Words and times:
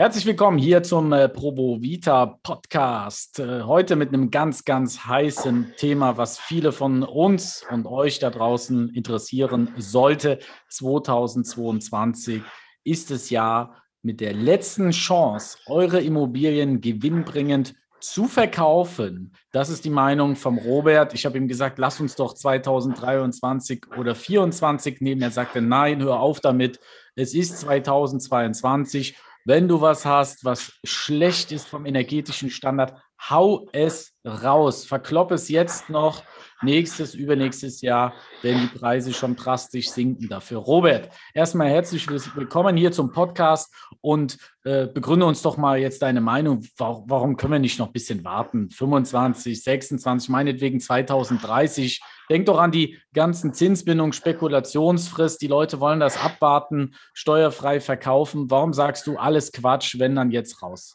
Herzlich 0.00 0.26
willkommen 0.26 0.58
hier 0.58 0.84
zum 0.84 1.12
äh, 1.12 1.28
Probo 1.28 1.82
Vita 1.82 2.38
Podcast. 2.44 3.40
Äh, 3.40 3.62
heute 3.62 3.96
mit 3.96 4.14
einem 4.14 4.30
ganz, 4.30 4.64
ganz 4.64 5.06
heißen 5.06 5.74
Thema, 5.76 6.16
was 6.16 6.38
viele 6.38 6.70
von 6.70 7.02
uns 7.02 7.66
und 7.68 7.84
euch 7.84 8.20
da 8.20 8.30
draußen 8.30 8.90
interessieren 8.90 9.74
sollte. 9.76 10.38
2022 10.68 12.42
ist 12.84 13.10
es 13.10 13.28
ja 13.30 13.74
mit 14.00 14.20
der 14.20 14.34
letzten 14.34 14.92
Chance, 14.92 15.58
eure 15.66 16.00
Immobilien 16.00 16.80
gewinnbringend 16.80 17.74
zu 17.98 18.26
verkaufen. 18.26 19.32
Das 19.50 19.68
ist 19.68 19.84
die 19.84 19.90
Meinung 19.90 20.36
vom 20.36 20.58
Robert. 20.58 21.12
Ich 21.12 21.26
habe 21.26 21.38
ihm 21.38 21.48
gesagt, 21.48 21.80
lass 21.80 22.00
uns 22.00 22.14
doch 22.14 22.34
2023 22.34 23.88
oder 23.98 24.14
2024 24.14 25.00
nehmen. 25.00 25.22
Er 25.22 25.32
sagte, 25.32 25.60
nein, 25.60 26.00
hör 26.04 26.20
auf 26.20 26.38
damit. 26.38 26.78
Es 27.16 27.34
ist 27.34 27.58
2022 27.58 29.16
wenn 29.48 29.66
du 29.66 29.80
was 29.80 30.04
hast, 30.04 30.44
was 30.44 30.78
schlecht 30.84 31.52
ist 31.52 31.66
vom 31.68 31.86
energetischen 31.86 32.50
Standard, 32.50 33.00
hau 33.30 33.68
es 33.72 34.14
raus. 34.24 34.84
Verklopp 34.84 35.32
es 35.32 35.48
jetzt 35.48 35.90
noch. 35.90 36.22
Nächstes, 36.60 37.14
übernächstes 37.14 37.82
Jahr 37.82 38.14
werden 38.42 38.68
die 38.72 38.78
Preise 38.78 39.12
schon 39.12 39.36
drastisch 39.36 39.90
sinken 39.90 40.28
dafür. 40.28 40.58
Robert, 40.58 41.08
erstmal 41.32 41.68
herzlich 41.68 42.08
willkommen 42.34 42.76
hier 42.76 42.90
zum 42.90 43.12
Podcast 43.12 43.72
und 44.00 44.38
äh, 44.64 44.86
begründe 44.86 45.26
uns 45.26 45.42
doch 45.42 45.56
mal 45.56 45.78
jetzt 45.78 46.02
deine 46.02 46.20
Meinung. 46.20 46.66
Warum, 46.76 47.04
warum 47.08 47.36
können 47.36 47.52
wir 47.52 47.58
nicht 47.60 47.78
noch 47.78 47.86
ein 47.86 47.92
bisschen 47.92 48.24
warten? 48.24 48.70
25, 48.70 49.62
26, 49.62 50.28
meinetwegen 50.28 50.80
2030 50.80 52.00
Denk 52.30 52.46
doch 52.46 52.58
an 52.58 52.72
die 52.72 52.98
ganzen 53.14 53.54
Zinsbindungen, 53.54 54.12
Spekulationsfrist. 54.12 55.40
Die 55.40 55.46
Leute 55.46 55.80
wollen 55.80 56.00
das 56.00 56.22
abwarten, 56.22 56.94
steuerfrei 57.14 57.80
verkaufen. 57.80 58.50
Warum 58.50 58.72
sagst 58.72 59.06
du 59.06 59.16
alles 59.16 59.50
Quatsch, 59.50 59.98
wenn 59.98 60.14
dann 60.14 60.30
jetzt 60.30 60.62
raus? 60.62 60.94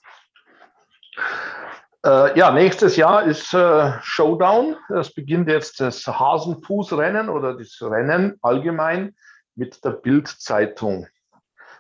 Äh, 2.06 2.38
ja, 2.38 2.52
nächstes 2.52 2.98
Jahr 2.98 3.24
ist 3.24 3.54
äh, 3.54 3.94
Showdown. 4.02 4.76
Es 4.90 5.14
beginnt 5.14 5.48
jetzt 5.48 5.80
das 5.80 6.06
Hasenfußrennen 6.06 7.30
oder 7.30 7.58
das 7.58 7.78
Rennen 7.82 8.38
allgemein 8.42 9.16
mit 9.56 9.84
der 9.86 9.92
Bildzeitung. 9.92 11.08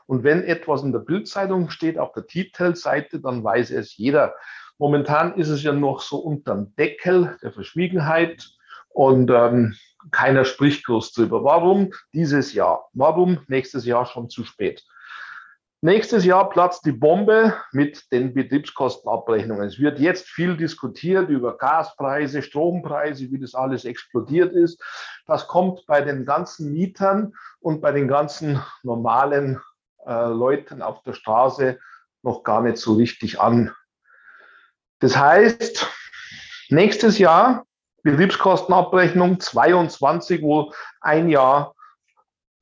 Und 0.05 0.23
wenn 0.23 0.43
etwas 0.43 0.83
in 0.83 0.93
der 0.93 0.99
Bildzeitung 0.99 1.69
steht 1.69 1.97
auf 1.97 2.13
der 2.13 2.25
Titelseite, 2.25 3.19
dann 3.19 3.43
weiß 3.43 3.71
es 3.71 3.97
jeder. 3.97 4.33
Momentan 4.77 5.35
ist 5.35 5.49
es 5.49 5.61
ja 5.61 5.73
noch 5.73 5.99
so 5.99 6.17
unterm 6.19 6.73
Deckel 6.75 7.37
der 7.41 7.51
Verschwiegenheit 7.51 8.49
und 8.89 9.29
ähm, 9.29 9.75
keiner 10.11 10.45
spricht 10.45 10.85
groß 10.85 11.11
drüber. 11.11 11.43
Warum 11.43 11.91
dieses 12.13 12.53
Jahr? 12.53 12.87
Warum 12.93 13.39
nächstes 13.47 13.85
Jahr 13.85 14.05
schon 14.05 14.29
zu 14.29 14.45
spät? 14.45 14.85
Nächstes 15.85 16.23
Jahr 16.23 16.49
platzt 16.49 16.85
die 16.85 16.93
Bombe 16.93 17.57
mit 17.73 18.09
den 18.13 18.33
Betriebskostenabrechnungen. 18.33 19.67
Es 19.67 19.79
wird 19.79 19.99
jetzt 19.99 20.29
viel 20.29 20.55
diskutiert 20.55 21.27
über 21.27 21.57
Gaspreise, 21.57 22.41
Strompreise, 22.41 23.29
wie 23.31 23.37
das 23.37 23.53
alles 23.53 23.83
explodiert 23.83 24.53
ist. 24.53 24.81
Das 25.25 25.45
kommt 25.49 25.85
bei 25.85 25.99
den 25.99 26.25
ganzen 26.25 26.71
Mietern 26.71 27.33
und 27.59 27.81
bei 27.81 27.91
den 27.91 28.07
ganzen 28.07 28.63
normalen 28.83 29.59
äh, 30.05 30.27
Leuten 30.27 30.81
auf 30.81 31.03
der 31.03 31.11
Straße 31.11 31.77
noch 32.21 32.43
gar 32.43 32.61
nicht 32.61 32.77
so 32.77 32.93
richtig 32.93 33.41
an. 33.41 33.75
Das 34.99 35.17
heißt, 35.17 35.85
nächstes 36.69 37.17
Jahr 37.17 37.65
Betriebskostenabrechnung 38.03 39.41
22, 39.41 40.41
wo 40.41 40.71
ein 41.01 41.27
Jahr 41.27 41.75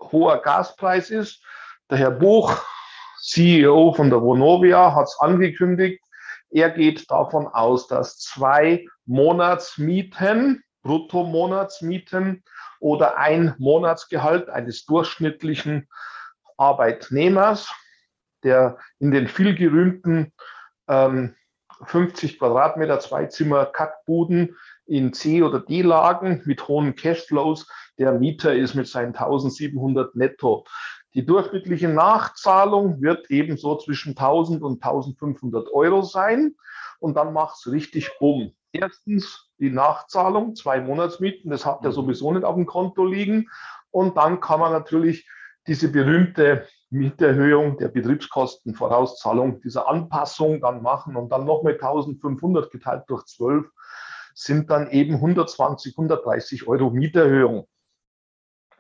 hoher 0.02 0.42
Gaspreis 0.42 1.12
ist. 1.12 1.44
Der 1.92 2.00
Herr 2.00 2.10
Buch, 2.10 2.66
CEO 3.22 3.94
von 3.94 4.10
der 4.10 4.22
Vonovia, 4.22 4.96
hat 4.96 5.06
es 5.06 5.18
angekündigt. 5.20 6.04
Er 6.50 6.70
geht 6.70 7.10
davon 7.10 7.48
aus, 7.48 7.88
dass 7.88 8.18
zwei 8.18 8.86
Monatsmieten, 9.06 10.64
Bruttomonatsmieten 10.84 12.44
oder 12.80 13.18
ein 13.18 13.56
Monatsgehalt 13.58 14.50
eines 14.50 14.86
durchschnittlichen 14.86 15.88
Arbeitnehmers, 16.58 17.72
der 18.44 18.78
in 19.00 19.12
den 19.12 19.28
vielgerühmten 19.28 20.34
ähm, 20.88 21.36
50 21.86 22.38
Quadratmeter 22.40 23.00
Zweizimmer 23.00 23.66
Kackbuden 23.66 24.58
in 24.86 25.14
C- 25.14 25.42
oder 25.42 25.60
D-Lagen 25.60 26.42
mit 26.46 26.68
hohen 26.68 26.96
Cashflows. 26.96 27.68
Der 27.98 28.12
Mieter 28.14 28.54
ist 28.54 28.76
mit 28.76 28.88
seinen 28.88 29.16
1700 29.16 30.16
netto. 30.16 30.66
Die 31.14 31.26
durchschnittliche 31.26 31.90
Nachzahlung 31.90 33.02
wird 33.02 33.30
ebenso 33.30 33.78
zwischen 33.78 34.12
1000 34.12 34.62
und 34.64 34.84
1500 34.84 35.70
Euro 35.74 36.02
sein. 36.04 36.56
Und 37.00 37.18
dann 37.18 37.34
macht 37.34 37.58
es 37.58 37.72
richtig 37.72 38.12
bumm. 38.20 38.54
Erstens 38.72 39.50
die 39.60 39.70
Nachzahlung, 39.70 40.56
zwei 40.56 40.80
Monatsmieten, 40.80 41.52
das 41.52 41.66
hat 41.66 41.84
er 41.84 41.90
mhm. 41.90 41.96
sowieso 41.96 42.32
nicht 42.32 42.46
auf 42.46 42.56
dem 42.56 42.66
Konto 42.66 43.06
liegen. 43.06 43.50
Und 43.90 44.16
dann 44.16 44.40
kann 44.40 44.62
man 44.62 44.72
natürlich 44.72 45.28
diese 45.68 45.92
berühmte 45.92 46.68
Mieterhöhung 46.90 47.78
der 47.78 47.90
Betriebskostenvorauszahlung, 47.90 49.62
dieser 49.62 49.88
Anpassung 49.88 50.62
dann 50.62 50.82
machen 50.82 51.16
und 51.16 51.30
dann 51.30 51.46
nochmal 51.46 51.74
1500 51.74 52.72
geteilt 52.72 53.04
durch 53.08 53.26
12 53.26 53.66
sind 54.34 54.70
dann 54.70 54.90
eben 54.92 55.16
120, 55.16 55.94
130 55.98 56.68
Euro 56.68 56.90
Mieterhöhung. 56.90 57.68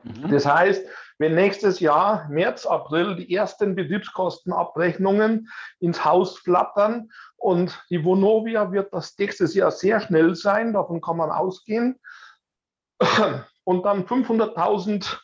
Mhm. 0.03 0.31
Das 0.31 0.45
heißt, 0.45 0.85
wenn 1.21 1.35
nächstes 1.35 1.79
Jahr, 1.79 2.27
März, 2.29 2.65
April, 2.65 3.15
die 3.15 3.31
ersten 3.35 3.75
Betriebskostenabrechnungen 3.75 5.49
ins 5.79 6.03
Haus 6.03 6.39
flattern 6.39 7.11
und 7.37 7.79
die 7.91 8.03
Vonovia 8.03 8.71
wird 8.71 8.91
das 8.91 9.15
nächstes 9.19 9.53
Jahr 9.53 9.69
sehr 9.69 10.01
schnell 10.01 10.33
sein, 10.33 10.73
davon 10.73 10.99
kann 10.99 11.17
man 11.17 11.29
ausgehen, 11.29 11.99
und 13.65 13.85
dann 13.85 14.07
500.000 14.07 15.19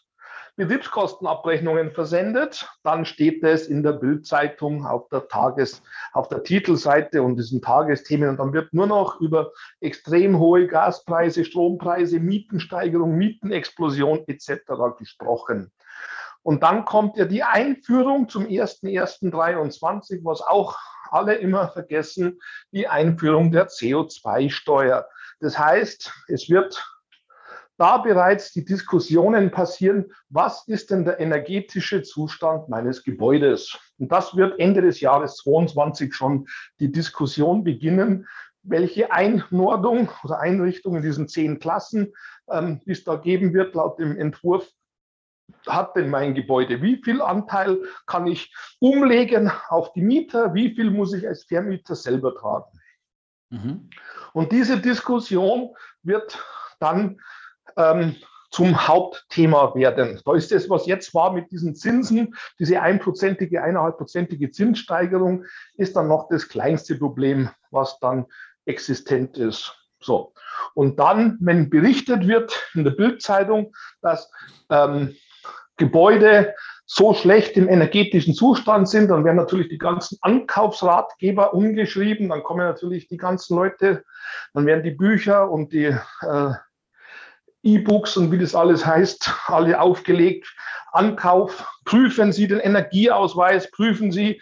Betriebskostenabrechnungen 0.55 1.91
versendet, 1.91 2.67
dann 2.83 3.05
steht 3.05 3.43
es 3.43 3.67
in 3.67 3.81
der 3.81 3.93
Bildzeitung 3.93 4.85
auf 4.85 5.07
der 5.09 5.27
auf 6.13 6.29
der 6.29 6.43
Titelseite 6.43 7.23
und 7.23 7.37
diesen 7.37 7.61
Tagesthemen 7.61 8.29
und 8.29 8.37
dann 8.37 8.53
wird 8.53 8.71
nur 8.71 8.85
noch 8.85 9.19
über 9.19 9.51
extrem 9.79 10.37
hohe 10.37 10.67
Gaspreise, 10.67 11.43
Strompreise, 11.43 12.19
Mietensteigerung, 12.19 13.15
Mietenexplosion 13.17 14.23
etc. 14.27 14.61
gesprochen. 14.99 15.71
Und 16.47 16.63
dann 16.63 16.85
kommt 16.85 17.17
ja 17.17 17.25
die 17.25 17.43
Einführung 17.43 18.29
zum 18.29 18.45
1.1.23, 18.45 20.23
was 20.23 20.39
auch 20.39 20.77
alle 21.11 21.35
immer 21.35 21.67
vergessen, 21.67 22.39
die 22.71 22.87
Einführung 22.87 23.51
der 23.51 23.67
CO2-Steuer. 23.67 25.09
Das 25.41 25.59
heißt, 25.59 26.09
es 26.29 26.49
wird 26.49 26.81
da 27.75 27.97
bereits 27.97 28.53
die 28.53 28.63
Diskussionen 28.63 29.51
passieren, 29.51 30.13
was 30.29 30.65
ist 30.69 30.89
denn 30.89 31.03
der 31.03 31.19
energetische 31.19 32.01
Zustand 32.03 32.69
meines 32.69 33.03
Gebäudes? 33.03 33.77
Und 33.97 34.13
das 34.13 34.37
wird 34.37 34.57
Ende 34.57 34.81
des 34.81 35.01
Jahres 35.01 35.35
22 35.35 36.15
schon 36.15 36.47
die 36.79 36.93
Diskussion 36.93 37.65
beginnen, 37.65 38.25
welche 38.63 39.11
Einordnung 39.11 40.09
oder 40.23 40.39
Einrichtung 40.39 40.95
in 40.95 41.01
diesen 41.01 41.27
zehn 41.27 41.59
Klassen 41.59 42.13
ähm, 42.49 42.79
es 42.85 43.03
da 43.03 43.17
geben 43.17 43.53
wird, 43.53 43.75
laut 43.75 43.99
dem 43.99 44.17
Entwurf 44.17 44.71
hat 45.67 45.95
denn 45.95 46.09
mein 46.09 46.35
Gebäude? 46.35 46.81
Wie 46.81 47.01
viel 47.03 47.21
Anteil 47.21 47.81
kann 48.05 48.27
ich 48.27 48.53
umlegen 48.79 49.51
auf 49.69 49.93
die 49.93 50.01
Mieter? 50.01 50.53
Wie 50.53 50.73
viel 50.75 50.91
muss 50.91 51.13
ich 51.13 51.27
als 51.27 51.43
Vermieter 51.43 51.95
selber 51.95 52.35
tragen? 52.35 52.65
Mhm. 53.49 53.89
Und 54.33 54.51
diese 54.51 54.79
Diskussion 54.79 55.75
wird 56.03 56.37
dann 56.79 57.19
ähm, 57.75 58.15
zum 58.51 58.87
Hauptthema 58.87 59.75
werden. 59.75 60.21
Da 60.25 60.35
ist 60.35 60.51
das, 60.51 60.69
was 60.69 60.85
jetzt 60.85 61.13
war 61.13 61.33
mit 61.33 61.51
diesen 61.51 61.75
Zinsen, 61.75 62.35
diese 62.59 62.81
einprozentige, 62.81 63.61
eineinhalbprozentige 63.61 64.51
Zinssteigerung, 64.51 65.45
ist 65.75 65.95
dann 65.95 66.07
noch 66.07 66.29
das 66.29 66.47
kleinste 66.47 66.95
Problem, 66.95 67.49
was 67.71 67.99
dann 67.99 68.25
existent 68.65 69.37
ist. 69.37 69.75
So. 69.99 70.33
Und 70.73 70.99
dann, 70.99 71.37
wenn 71.41 71.69
berichtet 71.69 72.27
wird 72.27 72.53
in 72.73 72.83
der 72.83 72.91
Bildzeitung, 72.91 73.75
dass 74.01 74.31
ähm, 74.69 75.15
Gebäude 75.77 76.53
so 76.85 77.13
schlecht 77.13 77.57
im 77.57 77.67
energetischen 77.67 78.33
Zustand 78.33 78.87
sind, 78.87 79.09
dann 79.09 79.25
werden 79.25 79.35
natürlich 79.35 79.67
die 79.67 79.77
ganzen 79.77 80.17
Ankaufsratgeber 80.21 81.53
umgeschrieben, 81.53 82.29
dann 82.29 82.43
kommen 82.43 82.65
natürlich 82.65 83.09
die 83.09 83.17
ganzen 83.17 83.57
Leute, 83.57 84.05
dann 84.53 84.65
werden 84.65 84.83
die 84.83 84.91
Bücher 84.91 85.51
und 85.51 85.73
die 85.73 85.93
äh, 86.21 86.51
E-Books 87.63 88.15
und 88.15 88.31
wie 88.31 88.39
das 88.39 88.55
alles 88.55 88.85
heißt, 88.85 89.29
alle 89.47 89.79
aufgelegt. 89.81 90.55
Ankauf, 90.93 91.69
prüfen 91.83 92.31
Sie 92.31 92.47
den 92.47 92.59
Energieausweis, 92.59 93.69
prüfen 93.69 94.13
Sie 94.13 94.41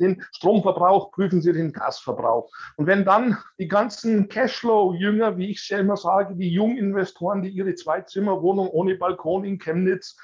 den 0.00 0.24
Stromverbrauch, 0.32 1.10
prüfen 1.12 1.42
Sie 1.42 1.52
den 1.52 1.72
Gasverbrauch. 1.72 2.50
Und 2.76 2.86
wenn 2.86 3.04
dann 3.04 3.36
die 3.58 3.68
ganzen 3.68 4.28
Cashflow-Jünger, 4.28 5.36
wie 5.36 5.50
ich 5.50 5.58
es 5.58 5.68
ja 5.68 5.78
immer 5.78 5.98
sage, 5.98 6.34
die 6.36 6.50
Junginvestoren, 6.50 7.42
die 7.42 7.50
ihre 7.50 7.74
Zweizimmerwohnung 7.74 8.68
ohne 8.68 8.94
Balkon 8.94 9.44
in 9.44 9.58
Chemnitz 9.58 10.16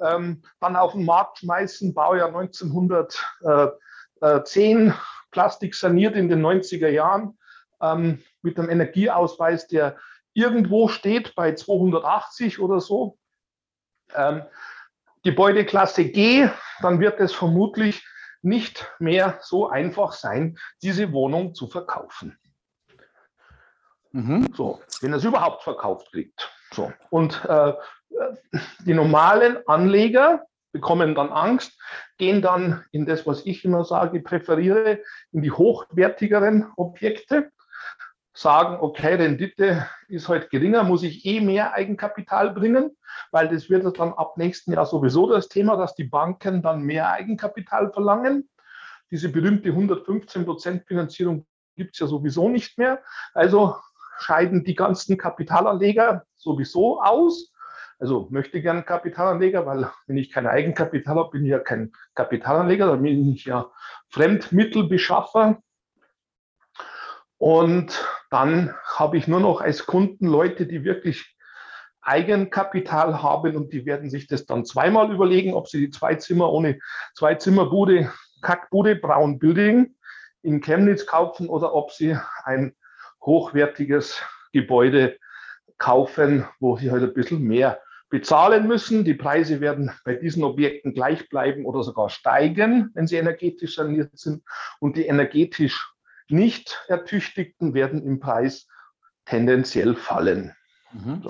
ähm, 0.00 0.42
dann 0.60 0.76
auf 0.76 0.92
den 0.92 1.04
Markt 1.04 1.38
schmeißen, 1.38 1.94
Baujahr 1.94 2.28
1900, 2.28 3.24
äh, 4.20 4.42
zehn 4.44 4.94
Plastik 5.30 5.74
saniert 5.74 6.16
in 6.16 6.28
den 6.28 6.44
90er 6.44 6.88
Jahren 6.88 7.38
ähm, 7.80 8.22
mit 8.42 8.58
einem 8.58 8.70
Energieausweis, 8.70 9.66
der 9.66 9.96
irgendwo 10.32 10.88
steht 10.88 11.34
bei 11.34 11.54
280 11.54 12.58
oder 12.58 12.80
so. 12.80 13.18
Ähm, 14.14 14.42
Gebäudeklasse 15.22 16.04
G, 16.04 16.48
dann 16.80 17.00
wird 17.00 17.20
es 17.20 17.32
vermutlich 17.32 18.06
nicht 18.42 18.88
mehr 18.98 19.38
so 19.42 19.68
einfach 19.68 20.12
sein, 20.12 20.56
diese 20.82 21.12
Wohnung 21.12 21.54
zu 21.54 21.66
verkaufen. 21.66 22.38
Mhm. 24.12 24.48
So, 24.54 24.80
wenn 25.00 25.12
es 25.12 25.24
überhaupt 25.24 25.64
verkauft 25.64 26.12
kriegt. 26.12 26.50
So. 26.70 26.92
Und 27.10 27.44
äh, 27.44 27.72
die 28.84 28.94
normalen 28.94 29.58
Anleger 29.66 30.46
bekommen 30.72 31.14
dann 31.14 31.30
Angst, 31.30 31.80
gehen 32.18 32.42
dann 32.42 32.84
in 32.92 33.06
das, 33.06 33.26
was 33.26 33.46
ich 33.46 33.64
immer 33.64 33.84
sage, 33.84 34.20
präferiere, 34.20 35.00
in 35.32 35.42
die 35.42 35.50
hochwertigeren 35.50 36.66
Objekte, 36.76 37.50
sagen, 38.34 38.76
okay, 38.80 39.14
Rendite 39.14 39.86
ist 40.08 40.28
heute 40.28 40.48
geringer, 40.48 40.84
muss 40.84 41.02
ich 41.02 41.24
eh 41.24 41.40
mehr 41.40 41.72
Eigenkapital 41.72 42.50
bringen, 42.50 42.94
weil 43.30 43.48
das 43.48 43.70
wird 43.70 43.98
dann 43.98 44.12
ab 44.12 44.36
nächsten 44.36 44.72
Jahr 44.72 44.84
sowieso 44.84 45.26
das 45.30 45.48
Thema, 45.48 45.76
dass 45.76 45.94
die 45.94 46.04
Banken 46.04 46.60
dann 46.60 46.82
mehr 46.82 47.10
Eigenkapital 47.10 47.90
verlangen. 47.92 48.48
Diese 49.10 49.30
berühmte 49.30 49.70
115 49.70 50.44
Prozent 50.44 50.86
Finanzierung 50.86 51.46
gibt 51.76 51.94
es 51.94 52.00
ja 52.00 52.06
sowieso 52.06 52.50
nicht 52.50 52.76
mehr. 52.76 53.02
Also 53.32 53.76
scheiden 54.18 54.64
die 54.64 54.74
ganzen 54.74 55.16
Kapitalanleger 55.16 56.24
sowieso 56.36 57.00
aus. 57.00 57.52
Also 57.98 58.28
möchte 58.30 58.60
gerne 58.60 58.82
Kapitalanleger, 58.82 59.66
weil 59.66 59.90
wenn 60.06 60.16
ich 60.16 60.30
kein 60.30 60.46
Eigenkapital 60.46 61.16
habe, 61.16 61.30
bin 61.30 61.44
ich 61.44 61.50
ja 61.50 61.58
kein 61.58 61.92
Kapitalanleger, 62.14 62.86
dann 62.86 63.02
bin 63.02 63.32
ich 63.32 63.44
ja 63.44 63.70
Fremdmittelbeschaffer. 64.08 65.62
Und 67.38 68.06
dann 68.30 68.74
habe 68.96 69.18
ich 69.18 69.28
nur 69.28 69.40
noch 69.40 69.60
als 69.60 69.84
Kunden 69.86 70.26
Leute, 70.26 70.66
die 70.66 70.84
wirklich 70.84 71.36
Eigenkapital 72.00 73.22
haben 73.22 73.56
und 73.56 73.72
die 73.72 73.84
werden 73.84 74.10
sich 74.10 74.28
das 74.28 74.46
dann 74.46 74.64
zweimal 74.64 75.12
überlegen, 75.12 75.54
ob 75.54 75.68
sie 75.68 75.80
die 75.80 75.90
zwei 75.90 76.14
Zimmer 76.14 76.52
ohne 76.52 76.78
zwei 77.14 77.34
Zimmerbude, 77.34 78.12
Kackbude, 78.42 78.94
Braun 78.96 79.38
Building 79.38 79.96
in 80.42 80.60
Chemnitz 80.60 81.04
kaufen 81.06 81.48
oder 81.48 81.74
ob 81.74 81.90
sie 81.90 82.16
ein 82.44 82.76
hochwertiges 83.20 84.22
Gebäude 84.52 85.18
kaufen, 85.78 86.46
wo 86.60 86.76
sie 86.76 86.90
halt 86.90 87.02
ein 87.02 87.12
bisschen 87.12 87.42
mehr 87.42 87.80
bezahlen 88.16 88.66
müssen. 88.66 89.04
Die 89.04 89.12
Preise 89.12 89.60
werden 89.60 89.90
bei 90.02 90.14
diesen 90.14 90.42
Objekten 90.42 90.94
gleich 90.94 91.28
bleiben 91.28 91.66
oder 91.66 91.82
sogar 91.82 92.08
steigen, 92.08 92.90
wenn 92.94 93.06
sie 93.06 93.16
energetisch 93.16 93.74
saniert 93.74 94.16
sind. 94.18 94.42
Und 94.80 94.96
die 94.96 95.04
energetisch 95.04 95.92
nicht 96.28 96.82
Ertüchtigten 96.88 97.74
werden 97.74 98.02
im 98.02 98.18
Preis 98.18 98.68
tendenziell 99.26 99.94
fallen. 99.94 100.54
Mhm. 100.92 101.24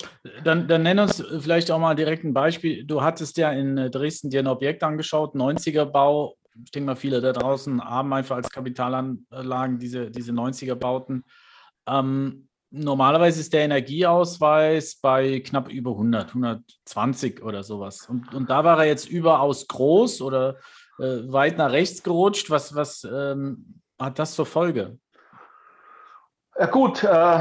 Dann, 0.45 0.69
dann 0.69 0.85
nenn 0.85 1.01
uns 1.01 1.21
vielleicht 1.41 1.73
auch 1.73 1.81
mal 1.81 1.97
direkt 1.97 2.23
ein 2.23 2.35
Beispiel. 2.35 2.85
Du 2.85 3.03
hattest 3.03 3.37
ja 3.37 3.51
in 3.51 3.91
Dresden 3.91 4.31
dir 4.31 4.39
ein 4.39 4.47
Objekt 4.47 4.85
angeschaut, 4.85 5.35
90er 5.35 5.87
Bau. 5.87 6.37
Ich 6.63 6.71
denke 6.71 6.87
mal, 6.87 6.95
viele 6.95 7.21
da 7.21 7.33
draußen 7.33 7.83
haben 7.83 8.13
einfach 8.13 8.37
als 8.37 8.49
Kapitalanlagen 8.49 9.81
diese, 9.81 10.09
diese 10.13 10.31
90er 10.31 10.77
Bauten. 10.77 11.25
Ähm, 11.89 12.46
normalerweise 12.71 13.41
ist 13.41 13.53
der 13.53 13.63
Energieausweis 13.63 14.97
bei 14.97 15.41
knapp 15.41 15.69
über 15.69 15.93
100, 15.93 16.29
120 16.29 17.43
oder 17.43 17.63
sowas. 17.63 18.09
Und, 18.09 18.35
und 18.35 18.51
da 18.51 18.65
war 18.65 18.79
er 18.79 18.87
jetzt 18.87 19.09
überaus 19.09 19.67
groß 19.67 20.23
oder 20.23 20.57
äh, 20.99 21.23
weit 21.29 21.59
nach 21.59 21.73
rechts 21.73 22.03
gerutscht. 22.03 22.51
Was, 22.51 22.75
was 22.75 23.05
ähm, 23.05 23.81
hat 23.99 24.19
das 24.19 24.35
zur 24.35 24.47
Folge? 24.47 24.99
Ja 26.59 26.67
gut, 26.67 27.05
äh, 27.05 27.41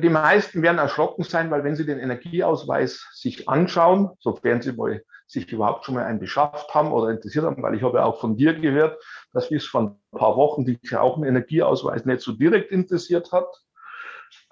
die 0.00 0.08
meisten 0.08 0.62
werden 0.62 0.78
erschrocken 0.78 1.24
sein, 1.24 1.50
weil 1.50 1.64
wenn 1.64 1.74
sie 1.74 1.84
den 1.84 1.98
Energieausweis 1.98 3.08
sich 3.12 3.48
anschauen, 3.48 4.10
sofern 4.20 4.62
sie 4.62 4.72
mal 4.72 5.02
sich 5.26 5.50
überhaupt 5.50 5.84
schon 5.84 5.94
mal 5.96 6.04
einen 6.04 6.20
beschafft 6.20 6.72
haben 6.74 6.92
oder 6.92 7.10
interessiert 7.10 7.44
haben, 7.44 7.62
weil 7.62 7.74
ich 7.74 7.82
habe 7.82 7.98
ja 7.98 8.04
auch 8.04 8.20
von 8.20 8.36
dir 8.36 8.54
gehört, 8.54 9.02
dass 9.32 9.48
bis 9.48 9.66
vor 9.66 9.80
ein 9.80 10.18
paar 10.18 10.36
Wochen 10.36 10.64
dich 10.64 10.94
auch 10.96 11.16
ein 11.16 11.24
Energieausweis 11.24 12.04
nicht 12.04 12.20
so 12.20 12.32
direkt 12.32 12.70
interessiert 12.70 13.32
hat. 13.32 13.48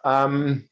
Ähm, 0.04 0.68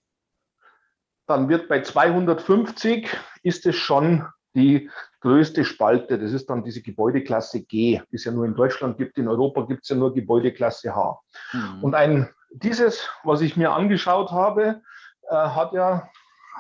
dann 1.27 1.49
wird 1.49 1.69
bei 1.69 1.83
250 1.83 3.09
ist 3.43 3.67
es 3.67 3.77
schon 3.77 4.27
die 4.55 4.91
größte 5.21 5.65
Spalte. 5.65 6.19
Das 6.19 6.33
ist 6.33 6.51
dann 6.51 6.65
diese 6.65 6.83
Gebäudeklasse 6.83 7.63
G, 7.63 8.01
die 8.11 8.17
es 8.17 8.25
ja 8.25 8.33
nur 8.33 8.47
in 8.47 8.55
Deutschland 8.55 8.99
gibt. 8.99 9.17
In 9.19 9.29
Europa 9.29 9.63
gibt 9.63 9.85
es 9.85 9.91
ja 9.91 9.97
nur 9.97 10.13
Gebäudeklasse 10.13 10.95
H. 10.95 11.21
Mhm. 11.53 11.85
Und 11.85 11.95
ein, 11.95 12.29
dieses, 12.51 13.09
was 13.23 13.43
ich 13.43 13.57
mir 13.57 13.73
angeschaut 13.73 14.33
habe, 14.33 14.83
äh, 15.29 15.35
hat 15.35 15.73
ja 15.73 16.09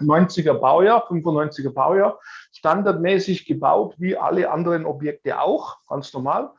90er 0.00 0.54
Baujahr, 0.54 1.10
95er 1.10 1.72
Baujahr, 1.72 2.20
standardmäßig 2.52 3.46
gebaut, 3.46 3.94
wie 3.98 4.16
alle 4.16 4.50
anderen 4.50 4.86
Objekte 4.86 5.40
auch, 5.40 5.78
ganz 5.88 6.12
normal, 6.12 6.52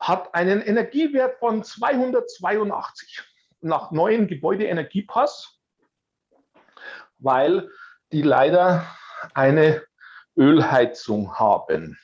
hat 0.00 0.34
einen 0.34 0.60
Energiewert 0.60 1.38
von 1.38 1.62
282 1.62 3.24
nach 3.60 3.90
neuen 3.90 4.28
Gebäudeenergiepass, 4.28 5.58
weil 7.18 7.70
die 8.12 8.22
leider 8.22 8.86
eine 9.34 9.82
Ölheizung 10.36 11.38
haben. 11.38 11.98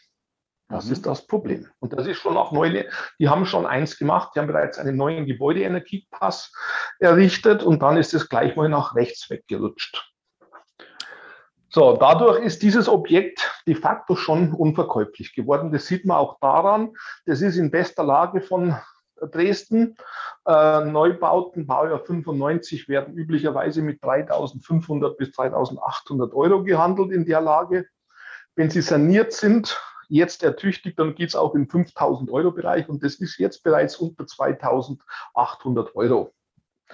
Das 0.68 0.86
mhm. 0.86 0.92
ist 0.92 1.06
das 1.06 1.26
Problem. 1.26 1.68
Und 1.78 1.92
das 1.92 2.06
ist 2.06 2.18
schon 2.18 2.36
auch 2.36 2.52
neu. 2.52 2.84
Die 3.18 3.28
haben 3.28 3.46
schon 3.46 3.66
eins 3.66 3.98
gemacht. 3.98 4.32
Die 4.34 4.40
haben 4.40 4.46
bereits 4.46 4.78
einen 4.78 4.96
neuen 4.96 5.26
Gebäudeenergiepass 5.26 6.52
errichtet 6.98 7.62
und 7.62 7.82
dann 7.82 7.96
ist 7.96 8.14
es 8.14 8.28
gleich 8.28 8.56
mal 8.56 8.68
nach 8.68 8.94
rechts 8.94 9.30
weggerutscht. 9.30 10.10
So, 11.68 11.96
dadurch 11.96 12.40
ist 12.44 12.62
dieses 12.62 12.88
Objekt 12.88 13.50
de 13.66 13.74
facto 13.74 14.14
schon 14.14 14.52
unverkäuflich 14.52 15.34
geworden. 15.34 15.72
Das 15.72 15.86
sieht 15.86 16.06
man 16.06 16.18
auch 16.18 16.38
daran. 16.40 16.94
Das 17.26 17.40
ist 17.40 17.56
in 17.56 17.72
bester 17.72 18.04
Lage 18.04 18.40
von 18.40 18.76
Dresden. 19.26 19.96
Äh, 20.46 20.84
Neubauten, 20.84 21.66
Baujahr 21.66 22.00
95, 22.00 22.88
werden 22.88 23.14
üblicherweise 23.14 23.82
mit 23.82 24.02
3.500 24.02 25.16
bis 25.16 25.30
3.800 25.30 26.32
Euro 26.34 26.62
gehandelt 26.62 27.12
in 27.12 27.24
der 27.24 27.40
Lage. 27.40 27.86
Wenn 28.56 28.70
sie 28.70 28.82
saniert 28.82 29.32
sind, 29.32 29.80
jetzt 30.08 30.42
ertüchtigt, 30.42 30.98
dann 30.98 31.14
geht 31.14 31.30
es 31.30 31.36
auch 31.36 31.54
im 31.54 31.66
5.000 31.66 32.30
Euro 32.30 32.52
Bereich 32.52 32.88
und 32.88 33.02
das 33.02 33.16
ist 33.16 33.38
jetzt 33.38 33.62
bereits 33.64 33.96
unter 33.96 34.24
2.800 34.24 35.94
Euro. 35.94 36.32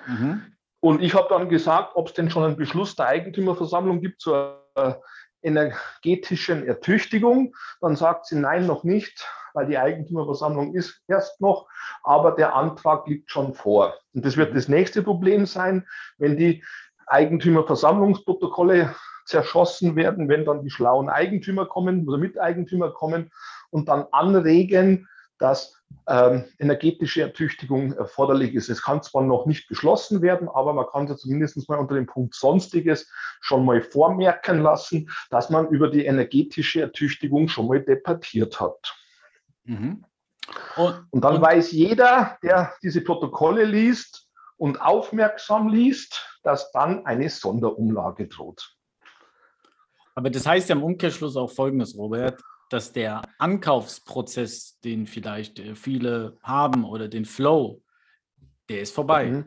Mhm. 0.07 0.43
Und 0.81 1.02
ich 1.02 1.14
habe 1.14 1.28
dann 1.28 1.49
gesagt, 1.49 1.93
ob 1.95 2.09
es 2.09 2.14
denn 2.14 2.31
schon 2.31 2.45
einen 2.45 2.57
Beschluss 2.57 2.97
der 2.97 3.07
Eigentümerversammlung 3.07 4.00
gibt 4.00 4.21
zur 4.21 4.66
äh, 4.75 4.95
energetischen 5.42 6.66
Ertüchtigung. 6.66 7.54
Dann 7.80 7.97
sagt 7.97 8.26
sie 8.26 8.37
nein, 8.37 8.66
noch 8.66 8.85
nicht 8.85 9.26
weil 9.54 9.66
die 9.66 9.78
Eigentümerversammlung 9.78 10.75
ist 10.75 11.02
erst 11.09 11.40
noch, 11.40 11.68
aber 12.02 12.32
der 12.32 12.54
Antrag 12.54 13.06
liegt 13.06 13.30
schon 13.30 13.54
vor. 13.54 13.94
Und 14.14 14.25
das 14.25 14.37
wird 14.37 14.54
das 14.54 14.68
nächste 14.68 15.02
Problem 15.02 15.47
sein, 15.47 15.87
wenn 16.18 16.37
die 16.37 16.64
Eigentümerversammlungsprotokolle 17.06 18.94
zerschossen 19.26 19.97
werden, 19.97 20.28
wenn 20.28 20.44
dann 20.44 20.62
die 20.62 20.70
schlauen 20.70 21.09
Eigentümer 21.09 21.66
kommen 21.66 22.06
oder 22.09 22.18
Miteigentümer 22.18 22.90
kommen 22.92 23.30
und 23.70 23.88
dann 23.88 24.06
anregen, 24.12 25.09
dass 25.40 25.80
ähm, 26.06 26.44
energetische 26.59 27.23
Ertüchtigung 27.23 27.92
erforderlich 27.92 28.54
ist. 28.54 28.68
Es 28.68 28.82
kann 28.82 29.02
zwar 29.02 29.23
noch 29.23 29.47
nicht 29.47 29.68
beschlossen 29.68 30.23
werden, 30.23 30.49
aber 30.49 30.73
man 30.73 30.87
kann 30.87 31.09
ja 31.09 31.16
zumindest 31.16 31.68
mal 31.68 31.78
unter 31.78 31.94
dem 31.94 32.06
Punkt 32.06 32.35
Sonstiges 32.35 33.11
schon 33.40 33.64
mal 33.64 33.82
vormerken 33.82 34.61
lassen, 34.61 35.11
dass 35.30 35.50
man 35.50 35.68
über 35.68 35.88
die 35.88 36.04
energetische 36.04 36.82
Ertüchtigung 36.82 37.49
schon 37.49 37.66
mal 37.66 37.82
debattiert 37.82 38.61
hat. 38.61 38.94
Mhm. 39.64 40.04
Und, 40.76 41.06
und, 41.11 41.25
dann 41.25 41.37
und, 41.37 41.42
weiß 41.42 41.73
jeder, 41.73 42.38
der 42.42 42.75
diese 42.82 43.02
Protokolle 43.02 43.64
liest 43.64 44.28
und 44.56 44.80
aufmerksam 44.80 45.68
liest, 45.68 46.38
dass 46.42 46.70
dann 46.73 47.06
eine 47.06 47.30
Sonderumlage 47.30 48.28
droht. 48.28 48.76
Aber 50.14 50.28
das 50.28 50.47
heißt 50.47 50.68
ja 50.68 50.76
im 50.76 50.82
Umkehrschluss 50.82 51.37
auch 51.37 51.50
Folgendes, 51.50 51.97
Robert, 51.97 52.42
dass 52.71 52.93
der 52.93 53.23
Ankaufsprozess, 53.39 54.81
den 54.81 55.07
vielleicht 55.07 55.59
äh, 55.59 55.75
viele 55.75 56.39
haben 56.43 56.85
oder 56.85 57.09
den 57.09 57.27
Flow, 57.27 57.83
der 58.71 58.81
ist 58.81 58.95
vorbei. 58.95 59.27
Mhm. 59.27 59.45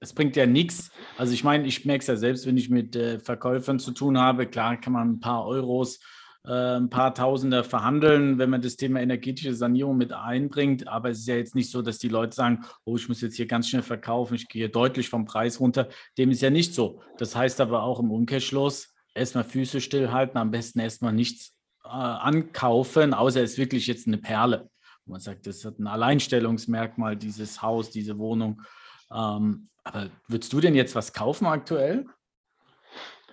Es 0.00 0.12
bringt 0.12 0.36
ja 0.36 0.46
nichts. 0.46 0.90
Also 1.16 1.32
ich 1.32 1.44
meine, 1.44 1.66
ich 1.66 1.84
merke 1.84 2.02
es 2.02 2.08
ja 2.08 2.16
selbst, 2.16 2.46
wenn 2.46 2.56
ich 2.56 2.70
mit 2.70 2.96
äh, 2.96 3.18
Verkäufern 3.20 3.78
zu 3.78 3.92
tun 3.92 4.18
habe. 4.18 4.46
Klar 4.46 4.76
kann 4.80 4.92
man 4.92 5.10
ein 5.10 5.20
paar 5.20 5.44
Euros 5.44 6.00
äh, 6.44 6.76
ein 6.76 6.88
paar 6.88 7.14
Tausender 7.14 7.64
verhandeln, 7.64 8.38
wenn 8.38 8.48
man 8.48 8.62
das 8.62 8.76
Thema 8.76 9.00
energetische 9.00 9.54
Sanierung 9.54 9.98
mit 9.98 10.12
einbringt. 10.12 10.88
Aber 10.88 11.10
es 11.10 11.18
ist 11.18 11.28
ja 11.28 11.36
jetzt 11.36 11.54
nicht 11.54 11.70
so, 11.70 11.82
dass 11.82 11.98
die 11.98 12.08
Leute 12.08 12.34
sagen, 12.34 12.64
oh, 12.84 12.96
ich 12.96 13.08
muss 13.08 13.20
jetzt 13.20 13.36
hier 13.36 13.46
ganz 13.46 13.68
schnell 13.68 13.82
verkaufen, 13.82 14.34
ich 14.34 14.48
gehe 14.48 14.70
deutlich 14.70 15.10
vom 15.10 15.26
Preis 15.26 15.60
runter. 15.60 15.88
Dem 16.16 16.30
ist 16.30 16.40
ja 16.40 16.50
nicht 16.50 16.74
so. 16.74 17.02
Das 17.18 17.36
heißt 17.36 17.60
aber 17.60 17.82
auch 17.82 18.00
im 18.00 18.10
Umkehrschluss, 18.10 18.94
erstmal 19.14 19.44
Füße 19.44 19.80
stillhalten, 19.80 20.38
am 20.38 20.50
besten 20.50 20.78
erstmal 20.78 21.12
nichts 21.12 21.57
äh, 21.88 21.90
ankaufen, 21.90 23.14
außer 23.14 23.42
es 23.42 23.52
ist 23.52 23.58
wirklich 23.58 23.86
jetzt 23.86 24.06
eine 24.06 24.18
Perle 24.18 24.68
Man 25.06 25.20
sagt, 25.20 25.46
das 25.46 25.64
hat 25.64 25.78
ein 25.78 25.86
Alleinstellungsmerkmal, 25.86 27.16
dieses 27.16 27.62
Haus, 27.62 27.90
diese 27.90 28.18
Wohnung. 28.18 28.62
Ähm, 29.10 29.68
aber 29.84 30.10
würdest 30.26 30.52
du 30.52 30.60
denn 30.60 30.74
jetzt 30.74 30.94
was 30.94 31.12
kaufen 31.12 31.46
aktuell? 31.46 32.06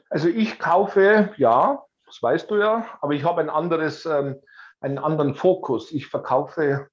Also 0.10 0.30
ich 0.30 0.58
kaufe, 0.60 1.34
ja, 1.38 1.84
das 2.06 2.22
weißt 2.22 2.50
du 2.50 2.58
ja, 2.58 2.86
aber 3.02 3.14
ich 3.14 3.24
habe 3.26 3.42
ein 3.42 3.50
anderes, 3.50 4.06
ähm, 4.06 4.38
einen 4.80 4.98
anderen 4.98 5.36
Fokus. 5.36 5.92
Ich 5.92 6.08
verkaufe, 6.08 6.88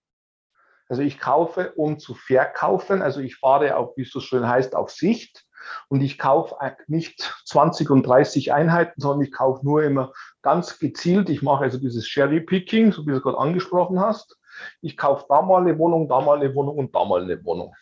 also 0.88 1.02
ich 1.02 1.20
kaufe, 1.20 1.72
um 1.76 1.98
zu 1.98 2.14
verkaufen. 2.14 3.02
Also 3.02 3.20
ich 3.20 3.36
fahre 3.36 3.76
auf, 3.76 3.96
wie 3.96 4.02
es 4.02 4.10
so 4.10 4.20
schön 4.20 4.48
heißt, 4.48 4.74
auf 4.74 4.90
Sicht. 4.90 5.44
Und 5.88 6.00
ich 6.00 6.18
kaufe 6.18 6.54
nicht 6.86 7.34
20 7.44 7.90
und 7.90 8.06
30 8.06 8.52
Einheiten, 8.52 9.00
sondern 9.00 9.26
ich 9.26 9.32
kaufe 9.32 9.64
nur 9.64 9.82
immer 9.82 10.12
ganz 10.42 10.78
gezielt. 10.78 11.28
Ich 11.28 11.42
mache 11.42 11.64
also 11.64 11.78
dieses 11.78 12.06
Sherry 12.06 12.40
Picking, 12.40 12.92
so 12.92 13.02
wie 13.02 13.10
du 13.10 13.16
es 13.16 13.22
gerade 13.22 13.38
angesprochen 13.38 14.00
hast. 14.00 14.36
Ich 14.80 14.96
kaufe 14.96 15.24
da 15.28 15.42
mal 15.42 15.62
eine 15.62 15.78
Wohnung, 15.78 16.08
da 16.08 16.20
mal 16.20 16.38
eine 16.38 16.54
Wohnung 16.54 16.76
und 16.76 16.94
da 16.94 17.04
mal 17.04 17.22
eine 17.22 17.42
Wohnung. 17.44 17.74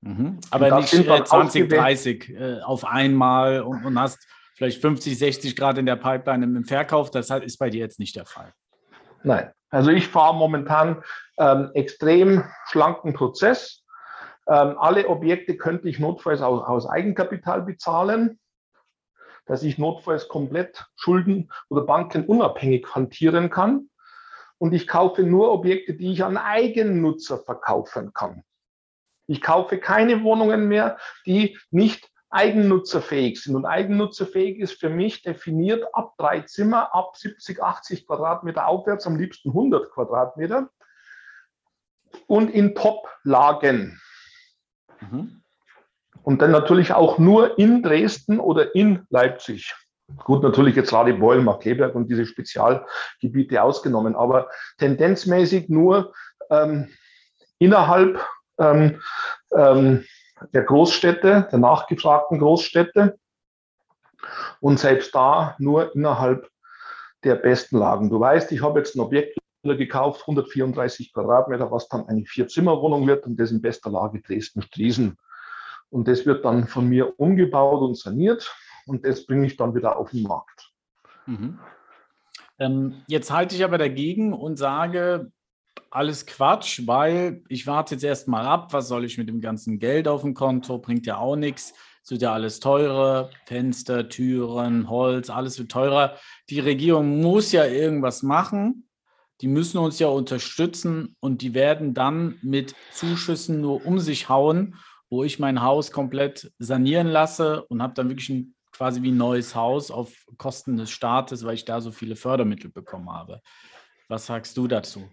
Mhm. 0.00 0.38
Aber 0.50 0.80
nicht 0.80 0.92
äh, 0.92 1.24
20, 1.24 1.68
30 1.68 2.28
äh, 2.30 2.60
auf 2.60 2.84
einmal 2.84 3.62
und, 3.62 3.84
und, 3.84 3.98
hast 3.98 4.26
vielleicht 4.54 4.80
50, 4.80 5.18
60 5.18 5.56
Grad 5.56 5.78
in 5.78 5.86
der 5.86 5.96
Pipeline 5.96 6.44
im 6.44 6.64
Verkauf. 6.64 7.10
Das 7.10 7.30
ist 7.30 7.58
bei 7.58 7.70
dir 7.70 7.80
jetzt 7.80 7.98
nicht 7.98 8.14
der 8.16 8.26
Fall. 8.26 8.52
Nein, 9.22 9.50
also 9.70 9.90
ich 9.90 10.08
fahre 10.08 10.34
momentan 10.34 11.02
ähm, 11.38 11.70
extrem 11.72 12.44
schlanken 12.66 13.14
Prozess. 13.14 13.83
Ähm, 14.46 14.78
alle 14.78 15.08
Objekte 15.08 15.56
könnte 15.56 15.88
ich 15.88 15.98
notfalls 15.98 16.42
aus, 16.42 16.62
aus 16.62 16.86
Eigenkapital 16.86 17.62
bezahlen, 17.62 18.38
dass 19.46 19.62
ich 19.62 19.78
notfalls 19.78 20.28
komplett 20.28 20.86
Schulden 20.96 21.50
oder 21.68 21.82
Banken 21.82 22.26
unabhängig 22.26 22.94
hantieren 22.94 23.50
kann. 23.50 23.90
Und 24.58 24.72
ich 24.72 24.86
kaufe 24.86 25.22
nur 25.22 25.52
Objekte, 25.52 25.94
die 25.94 26.12
ich 26.12 26.24
an 26.24 26.36
Eigennutzer 26.36 27.38
verkaufen 27.38 28.12
kann. 28.12 28.44
Ich 29.26 29.40
kaufe 29.40 29.78
keine 29.78 30.22
Wohnungen 30.22 30.68
mehr, 30.68 30.98
die 31.26 31.58
nicht 31.70 32.10
eigennutzerfähig 32.30 33.40
sind. 33.42 33.54
Und 33.54 33.64
eigennutzerfähig 33.64 34.58
ist 34.58 34.80
für 34.80 34.90
mich 34.90 35.22
definiert 35.22 35.84
ab 35.92 36.14
drei 36.18 36.40
Zimmer, 36.40 36.94
ab 36.94 37.16
70, 37.16 37.62
80 37.62 38.06
Quadratmeter 38.06 38.66
aufwärts, 38.66 39.06
am 39.06 39.16
liebsten 39.16 39.50
100 39.50 39.90
Quadratmeter 39.90 40.68
und 42.26 42.50
in 42.50 42.74
Top-Lagen. 42.74 44.00
Mhm. 45.10 45.42
Und 46.22 46.40
dann 46.40 46.50
natürlich 46.50 46.92
auch 46.92 47.18
nur 47.18 47.58
in 47.58 47.82
Dresden 47.82 48.40
oder 48.40 48.74
in 48.74 49.06
Leipzig. 49.10 49.74
Gut, 50.24 50.42
natürlich 50.42 50.76
jetzt 50.76 50.92
Radebeul, 50.92 51.42
Markleberg 51.42 51.94
und 51.94 52.08
diese 52.08 52.26
Spezialgebiete 52.26 53.62
ausgenommen, 53.62 54.14
aber 54.14 54.50
tendenzmäßig 54.78 55.68
nur 55.68 56.12
ähm, 56.50 56.90
innerhalb 57.58 58.24
ähm, 58.58 59.00
ähm, 59.52 60.04
der 60.52 60.62
Großstädte, 60.62 61.48
der 61.50 61.58
nachgefragten 61.58 62.38
Großstädte 62.38 63.18
und 64.60 64.78
selbst 64.78 65.14
da 65.14 65.54
nur 65.58 65.94
innerhalb 65.94 66.48
der 67.24 67.36
besten 67.36 67.78
Lagen. 67.78 68.10
Du 68.10 68.20
weißt, 68.20 68.52
ich 68.52 68.62
habe 68.62 68.80
jetzt 68.80 68.96
ein 68.96 69.00
Objekt 69.00 69.38
gekauft, 69.64 70.22
134 70.22 71.12
Quadratmeter, 71.12 71.70
was 71.70 71.88
dann 71.88 72.06
eine 72.08 72.24
Vier-Zimmer-Wohnung 72.24 73.06
wird 73.06 73.26
und 73.26 73.38
das 73.40 73.50
in 73.50 73.62
bester 73.62 73.90
Lage 73.90 74.20
Dresden-Striesen. 74.20 75.16
Und 75.90 76.08
das 76.08 76.26
wird 76.26 76.44
dann 76.44 76.66
von 76.66 76.88
mir 76.88 77.18
umgebaut 77.18 77.82
und 77.82 77.96
saniert 77.96 78.54
und 78.86 79.04
das 79.04 79.26
bringe 79.26 79.46
ich 79.46 79.56
dann 79.56 79.74
wieder 79.74 79.96
auf 79.96 80.10
den 80.10 80.24
Markt. 80.24 80.72
Mhm. 81.26 81.58
Ähm, 82.58 83.02
jetzt 83.08 83.30
halte 83.30 83.56
ich 83.56 83.64
aber 83.64 83.78
dagegen 83.78 84.32
und 84.32 84.56
sage, 84.56 85.32
alles 85.90 86.26
Quatsch, 86.26 86.82
weil 86.86 87.42
ich 87.48 87.66
warte 87.66 87.94
jetzt 87.94 88.04
erstmal 88.04 88.46
ab, 88.46 88.72
was 88.72 88.88
soll 88.88 89.04
ich 89.04 89.18
mit 89.18 89.28
dem 89.28 89.40
ganzen 89.40 89.78
Geld 89.78 90.08
auf 90.08 90.22
dem 90.22 90.34
Konto, 90.34 90.78
bringt 90.78 91.06
ja 91.06 91.18
auch 91.18 91.36
nichts. 91.36 91.74
Es 92.02 92.10
wird 92.10 92.22
ja 92.22 92.32
alles 92.32 92.60
teurer, 92.60 93.30
Fenster, 93.46 94.08
Türen, 94.08 94.90
Holz, 94.90 95.30
alles 95.30 95.58
wird 95.58 95.70
teurer. 95.70 96.16
Die 96.50 96.60
Regierung 96.60 97.20
muss 97.20 97.52
ja 97.52 97.64
irgendwas 97.64 98.22
machen. 98.22 98.88
Die 99.44 99.48
müssen 99.48 99.76
uns 99.76 99.98
ja 99.98 100.08
unterstützen 100.08 101.16
und 101.20 101.42
die 101.42 101.52
werden 101.52 101.92
dann 101.92 102.38
mit 102.40 102.74
Zuschüssen 102.92 103.60
nur 103.60 103.84
um 103.84 103.98
sich 103.98 104.30
hauen, 104.30 104.76
wo 105.10 105.22
ich 105.22 105.38
mein 105.38 105.60
Haus 105.60 105.92
komplett 105.92 106.50
sanieren 106.58 107.08
lasse 107.08 107.62
und 107.66 107.82
habe 107.82 107.92
dann 107.92 108.08
wirklich 108.08 108.30
ein 108.30 108.54
quasi 108.72 109.02
wie 109.02 109.12
ein 109.12 109.18
neues 109.18 109.54
Haus 109.54 109.90
auf 109.90 110.24
Kosten 110.38 110.78
des 110.78 110.90
Staates, 110.90 111.44
weil 111.44 111.56
ich 111.56 111.66
da 111.66 111.82
so 111.82 111.92
viele 111.92 112.16
Fördermittel 112.16 112.70
bekommen 112.70 113.10
habe. 113.10 113.42
Was 114.08 114.24
sagst 114.24 114.56
du 114.56 114.66
dazu? 114.66 115.10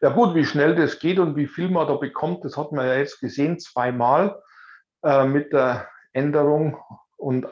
Ja 0.00 0.10
gut, 0.10 0.36
wie 0.36 0.44
schnell 0.44 0.76
das 0.76 1.00
geht 1.00 1.18
und 1.18 1.34
wie 1.34 1.48
viel 1.48 1.68
man 1.68 1.88
da 1.88 1.96
bekommt, 1.96 2.44
das 2.44 2.56
hat 2.56 2.70
man 2.70 2.86
ja 2.86 2.94
jetzt 2.94 3.18
gesehen, 3.18 3.58
zweimal 3.58 4.40
äh, 5.02 5.26
mit 5.26 5.52
der 5.52 5.88
Änderung 6.12 6.76
und 7.16 7.48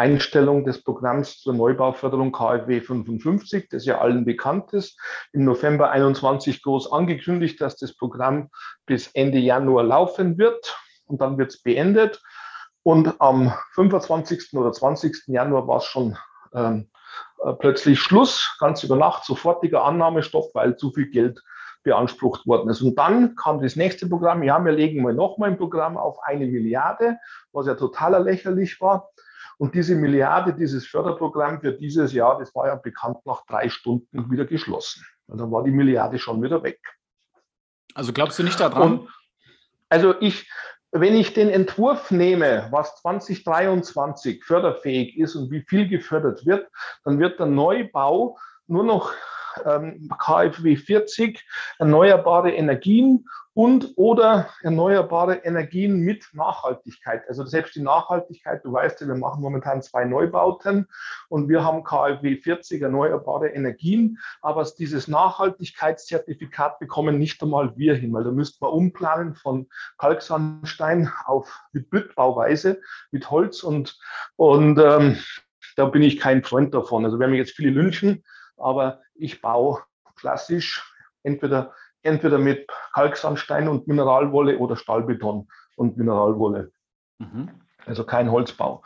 Einstellung 0.00 0.64
des 0.64 0.82
Programms 0.82 1.40
zur 1.40 1.52
Neubauförderung 1.52 2.32
KfW 2.32 2.80
55, 2.80 3.68
das 3.68 3.84
ja 3.84 3.98
allen 3.98 4.24
bekannt 4.24 4.72
ist. 4.72 4.98
Im 5.32 5.44
November 5.44 5.90
21 5.90 6.62
groß 6.62 6.90
angekündigt, 6.90 7.60
dass 7.60 7.76
das 7.76 7.94
Programm 7.94 8.48
bis 8.86 9.08
Ende 9.08 9.36
Januar 9.36 9.84
laufen 9.84 10.38
wird 10.38 10.74
und 11.04 11.20
dann 11.20 11.36
wird 11.36 11.50
es 11.50 11.62
beendet. 11.62 12.22
Und 12.82 13.20
am 13.20 13.52
25. 13.74 14.54
oder 14.54 14.72
20. 14.72 15.24
Januar 15.26 15.68
war 15.68 15.76
es 15.76 15.84
schon 15.84 16.16
ähm, 16.54 16.88
äh, 17.44 17.52
plötzlich 17.52 18.00
Schluss, 18.00 18.56
ganz 18.58 18.82
über 18.82 18.96
Nacht, 18.96 19.26
sofortiger 19.26 19.84
Annahmestopp, 19.84 20.54
weil 20.54 20.76
zu 20.76 20.92
viel 20.92 21.10
Geld 21.10 21.42
beansprucht 21.82 22.46
worden 22.46 22.70
ist. 22.70 22.80
Und 22.80 22.98
dann 22.98 23.36
kam 23.36 23.60
das 23.60 23.76
nächste 23.76 24.08
Programm, 24.08 24.42
ja, 24.42 24.64
wir 24.64 24.72
legen 24.72 25.02
mal 25.02 25.12
nochmal 25.12 25.50
ein 25.50 25.58
Programm 25.58 25.98
auf 25.98 26.22
eine 26.22 26.46
Milliarde, 26.46 27.18
was 27.52 27.66
ja 27.66 27.74
totaler 27.74 28.20
lächerlich 28.20 28.80
war. 28.80 29.10
Und 29.60 29.74
diese 29.74 29.94
Milliarde, 29.94 30.54
dieses 30.54 30.86
Förderprogramm 30.86 31.60
für 31.60 31.72
dieses 31.72 32.14
Jahr, 32.14 32.38
das 32.38 32.54
war 32.54 32.68
ja 32.68 32.76
bekannt 32.76 33.18
nach 33.26 33.44
drei 33.44 33.68
Stunden 33.68 34.30
wieder 34.30 34.46
geschlossen. 34.46 35.04
Und 35.26 35.36
dann 35.36 35.50
war 35.52 35.62
die 35.62 35.70
Milliarde 35.70 36.18
schon 36.18 36.42
wieder 36.42 36.62
weg. 36.62 36.80
Also 37.92 38.14
glaubst 38.14 38.38
du 38.38 38.42
nicht 38.42 38.58
daran? 38.58 39.00
Und 39.00 39.08
also 39.90 40.14
ich, 40.18 40.50
wenn 40.92 41.14
ich 41.14 41.34
den 41.34 41.50
Entwurf 41.50 42.10
nehme, 42.10 42.68
was 42.70 43.02
2023 43.02 44.42
förderfähig 44.42 45.18
ist 45.18 45.36
und 45.36 45.50
wie 45.50 45.60
viel 45.68 45.86
gefördert 45.88 46.46
wird, 46.46 46.66
dann 47.04 47.18
wird 47.18 47.38
der 47.38 47.44
Neubau 47.44 48.38
nur 48.66 48.84
noch 48.84 49.12
KfW 50.18 50.76
40, 50.76 51.44
erneuerbare 51.78 52.52
Energien 52.52 53.24
und 53.52 53.92
oder 53.96 54.48
erneuerbare 54.62 55.36
Energien 55.44 56.00
mit 56.00 56.28
Nachhaltigkeit. 56.32 57.28
Also 57.28 57.44
selbst 57.44 57.74
die 57.74 57.82
Nachhaltigkeit, 57.82 58.64
du 58.64 58.72
weißt 58.72 59.00
ja, 59.00 59.08
wir 59.08 59.16
machen 59.16 59.42
momentan 59.42 59.82
zwei 59.82 60.04
Neubauten 60.04 60.86
und 61.28 61.48
wir 61.48 61.64
haben 61.64 61.82
KfW 61.82 62.36
40 62.36 62.80
erneuerbare 62.80 63.48
Energien, 63.48 64.18
aber 64.40 64.64
dieses 64.78 65.08
Nachhaltigkeitszertifikat 65.08 66.78
bekommen 66.78 67.18
nicht 67.18 67.42
einmal 67.42 67.76
wir 67.76 67.94
hin, 67.94 68.12
weil 68.12 68.24
da 68.24 68.30
müssten 68.30 68.64
wir 68.64 68.72
umplanen 68.72 69.34
von 69.34 69.68
Kalksandstein 69.98 71.12
auf 71.26 71.60
mit 71.72 71.90
Büttbauweise, 71.90 72.80
mit 73.10 73.30
Holz 73.30 73.64
und, 73.64 73.98
und 74.36 74.78
ähm, 74.78 75.18
da 75.76 75.86
bin 75.86 76.02
ich 76.02 76.20
kein 76.20 76.44
Freund 76.44 76.72
davon. 76.72 77.04
Also 77.04 77.18
werden 77.18 77.32
wir 77.32 77.38
jetzt 77.38 77.56
viele 77.56 77.70
lynchen, 77.70 78.22
aber 78.60 79.00
ich 79.14 79.40
baue 79.40 79.82
klassisch 80.16 80.94
entweder, 81.22 81.74
entweder 82.02 82.38
mit 82.38 82.70
Kalksandstein 82.94 83.68
und 83.68 83.88
Mineralwolle 83.88 84.58
oder 84.58 84.76
Stahlbeton 84.76 85.48
und 85.76 85.96
Mineralwolle. 85.96 86.72
Mhm. 87.18 87.50
Also 87.86 88.04
kein 88.04 88.30
Holzbau. 88.30 88.82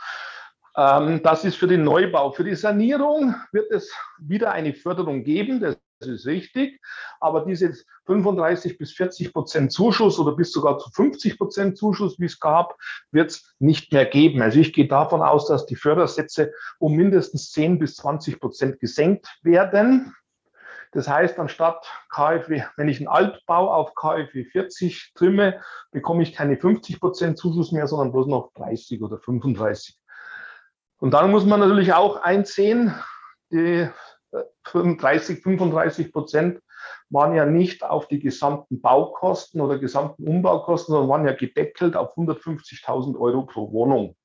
Ähm, 0.77 1.23
das 1.23 1.45
ist 1.45 1.57
für 1.57 1.67
den 1.67 1.85
Neubau. 1.85 2.33
Für 2.33 2.45
die 2.45 2.55
Sanierung 2.55 3.35
wird 3.53 3.71
es 3.71 3.93
wieder 4.19 4.53
eine 4.53 4.75
Förderung 4.75 5.23
geben. 5.25 5.61
Das 5.61 5.77
ist 6.07 6.27
richtig. 6.27 6.81
Aber 7.21 7.45
diese 7.45 7.75
35 8.07 8.79
bis 8.79 8.93
40 8.93 9.33
Prozent 9.33 9.73
Zuschuss 9.73 10.19
oder 10.19 10.37
bis 10.37 10.53
sogar 10.53 10.79
zu 10.79 10.91
50 10.91 11.39
Prozent 11.39 11.79
Zuschuss, 11.79 12.19
wie 12.19 12.27
es 12.27 12.41
gab, 12.41 12.77
wird 13.11 13.31
es 13.31 13.55
nicht 13.59 13.93
mehr 13.93 14.07
geben. 14.07 14.43
Also 14.43 14.61
ich 14.61 14.73
gehe 14.73 14.89
davon 14.89 15.23
aus, 15.23 15.47
dass 15.47 15.67
die 15.67 15.77
Fördersätze 15.77 16.53
um 16.79 16.95
mindestens 16.95 17.51
10 17.53 17.79
bis 17.79 17.97
20 17.97 18.41
Prozent 18.41 18.81
gesenkt 18.81 19.29
werden. 19.43 20.15
Das 20.95 21.09
heißt, 21.09 21.41
anstatt 21.41 21.91
KfW, 22.09 22.63
wenn 22.77 22.89
ich 22.89 22.99
einen 22.99 23.09
Altbau 23.09 23.73
auf 23.73 23.97
KfW 23.97 24.45
40 24.45 25.13
trimme, 25.17 25.61
bekomme 25.91 26.23
ich 26.23 26.33
keine 26.33 26.57
50 26.57 27.01
Prozent 27.01 27.37
Zuschuss 27.37 27.73
mehr, 27.73 27.89
sondern 27.89 28.13
bloß 28.13 28.29
noch 28.29 28.53
30 28.55 29.03
oder 29.03 29.19
35. 29.19 29.99
Und 30.99 31.11
dann 31.11 31.33
muss 31.33 31.45
man 31.45 31.59
natürlich 31.59 31.93
auch 31.93 32.23
einsehen, 32.23 32.95
die 33.51 33.89
30, 34.65 35.43
35 35.43 36.13
Prozent 36.13 36.61
waren 37.11 37.35
ja 37.35 37.47
nicht 37.47 37.85
auf 37.85 38.09
die 38.09 38.19
gesamten 38.19 38.81
Baukosten 38.81 39.61
oder 39.61 39.79
gesamten 39.79 40.27
Umbaukosten, 40.27 40.93
sondern 40.93 41.11
waren 41.11 41.27
ja 41.27 41.35
gedeckelt 41.35 41.97
auf 41.97 42.17
150.000 42.17 43.19
Euro 43.19 43.47
pro 43.47 43.71
Wohnung. 43.73 44.17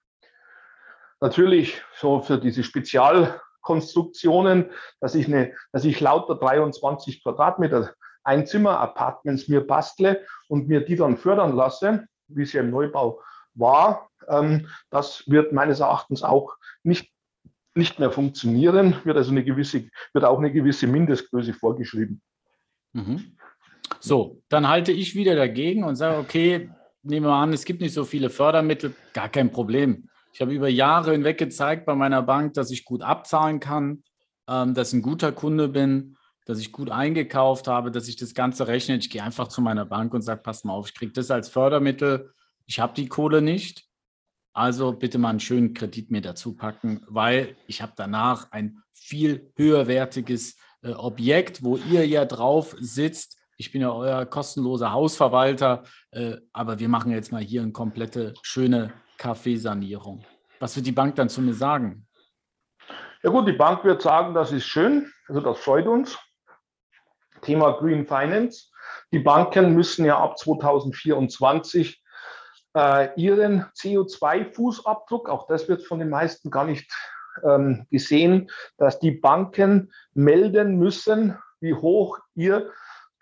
Natürlich 1.21 1.81
so 1.95 2.21
für 2.21 2.37
diese 2.37 2.63
Spezialkonstruktionen, 2.63 4.71
dass 5.01 5.15
ich, 5.15 5.27
eine, 5.27 5.53
dass 5.71 5.85
ich 5.85 5.99
lauter 5.99 6.35
23 6.35 7.23
Quadratmeter 7.23 7.93
Einzimmer-Apartments 8.23 9.47
mir 9.47 9.65
bastle 9.65 10.25
und 10.47 10.67
mir 10.67 10.81
die 10.81 10.95
dann 10.95 11.17
fördern 11.17 11.55
lasse, 11.55 12.05
wie 12.27 12.43
es 12.43 12.53
ja 12.53 12.61
im 12.61 12.69
Neubau 12.69 13.21
war, 13.55 14.09
ähm, 14.27 14.67
das 14.89 15.23
wird 15.27 15.51
meines 15.51 15.79
Erachtens 15.79 16.23
auch 16.23 16.55
nicht, 16.83 17.11
nicht 17.75 17.99
mehr 17.99 18.11
funktionieren, 18.11 18.95
wird 19.03 19.17
also 19.17 19.31
eine 19.31 19.43
gewisse, 19.43 19.89
wird 20.13 20.25
auch 20.25 20.39
eine 20.39 20.51
gewisse 20.51 20.87
Mindestgröße 20.87 21.53
vorgeschrieben. 21.53 22.21
Mhm. 22.93 23.37
So, 23.99 24.41
dann 24.49 24.67
halte 24.67 24.91
ich 24.91 25.15
wieder 25.15 25.35
dagegen 25.35 25.83
und 25.83 25.95
sage, 25.95 26.17
okay, 26.17 26.69
nehmen 27.03 27.25
wir 27.25 27.33
an, 27.33 27.53
es 27.53 27.65
gibt 27.65 27.81
nicht 27.81 27.93
so 27.93 28.05
viele 28.05 28.29
Fördermittel, 28.29 28.93
gar 29.13 29.29
kein 29.29 29.51
Problem. 29.51 30.09
Ich 30.33 30.41
habe 30.41 30.53
über 30.53 30.69
Jahre 30.69 31.11
hinweg 31.11 31.37
gezeigt 31.37 31.85
bei 31.85 31.95
meiner 31.95 32.21
Bank, 32.21 32.53
dass 32.53 32.71
ich 32.71 32.85
gut 32.85 33.01
abzahlen 33.01 33.59
kann, 33.59 34.03
ähm, 34.47 34.73
dass 34.73 34.89
ich 34.89 34.99
ein 34.99 35.01
guter 35.01 35.31
Kunde 35.31 35.67
bin, 35.67 36.17
dass 36.45 36.59
ich 36.59 36.71
gut 36.71 36.89
eingekauft 36.89 37.67
habe, 37.67 37.91
dass 37.91 38.07
ich 38.07 38.15
das 38.15 38.33
Ganze 38.33 38.67
rechne. 38.67 38.97
Ich 38.97 39.09
gehe 39.09 39.23
einfach 39.23 39.47
zu 39.47 39.61
meiner 39.61 39.85
Bank 39.85 40.13
und 40.13 40.21
sage, 40.21 40.41
passt 40.41 40.65
mal 40.65 40.73
auf, 40.73 40.87
ich 40.87 40.95
kriege 40.95 41.11
das 41.11 41.31
als 41.31 41.49
Fördermittel. 41.49 42.33
Ich 42.65 42.79
habe 42.79 42.93
die 42.93 43.07
Kohle 43.07 43.41
nicht. 43.41 43.88
Also 44.59 44.91
bitte 44.91 45.19
mal 45.19 45.29
einen 45.29 45.39
schönen 45.39 45.73
Kredit 45.73 46.11
mir 46.11 46.19
dazu 46.19 46.53
packen, 46.53 47.01
weil 47.07 47.55
ich 47.65 47.81
habe 47.81 47.93
danach 47.95 48.51
ein 48.51 48.83
viel 48.91 49.53
höherwertiges 49.55 50.57
äh, 50.81 50.91
Objekt, 50.91 51.63
wo 51.63 51.77
ihr 51.77 52.05
ja 52.05 52.25
drauf 52.25 52.75
sitzt. 52.77 53.37
Ich 53.55 53.71
bin 53.71 53.79
ja 53.79 53.93
euer 53.93 54.25
kostenloser 54.25 54.91
Hausverwalter, 54.91 55.83
äh, 56.11 56.35
aber 56.51 56.77
wir 56.77 56.89
machen 56.89 57.13
jetzt 57.13 57.31
mal 57.31 57.41
hier 57.41 57.61
eine 57.61 57.71
komplette 57.71 58.33
schöne 58.41 58.91
Kaffeesanierung. 59.17 60.25
Was 60.59 60.75
wird 60.75 60.87
die 60.87 60.91
Bank 60.91 61.15
dann 61.15 61.29
zu 61.29 61.41
mir 61.41 61.53
sagen? 61.53 62.05
Ja 63.23 63.29
gut, 63.29 63.47
die 63.47 63.53
Bank 63.53 63.85
wird 63.85 64.01
sagen, 64.01 64.33
das 64.33 64.51
ist 64.51 64.65
schön, 64.65 65.09
also 65.29 65.39
das 65.39 65.57
freut 65.57 65.87
uns. 65.87 66.19
Thema 67.41 67.79
Green 67.79 68.05
Finance. 68.05 68.65
Die 69.13 69.19
Banken 69.19 69.73
müssen 69.73 70.03
ja 70.03 70.19
ab 70.19 70.37
2024 70.37 71.98
äh, 72.75 73.09
ihren 73.15 73.65
CO2-Fußabdruck, 73.75 75.29
auch 75.29 75.47
das 75.47 75.67
wird 75.67 75.83
von 75.83 75.99
den 75.99 76.09
meisten 76.09 76.49
gar 76.51 76.65
nicht 76.65 76.91
ähm, 77.43 77.85
gesehen, 77.89 78.49
dass 78.77 78.99
die 78.99 79.11
Banken 79.11 79.91
melden 80.13 80.77
müssen, 80.77 81.37
wie 81.59 81.73
hoch 81.73 82.19
ihr 82.35 82.71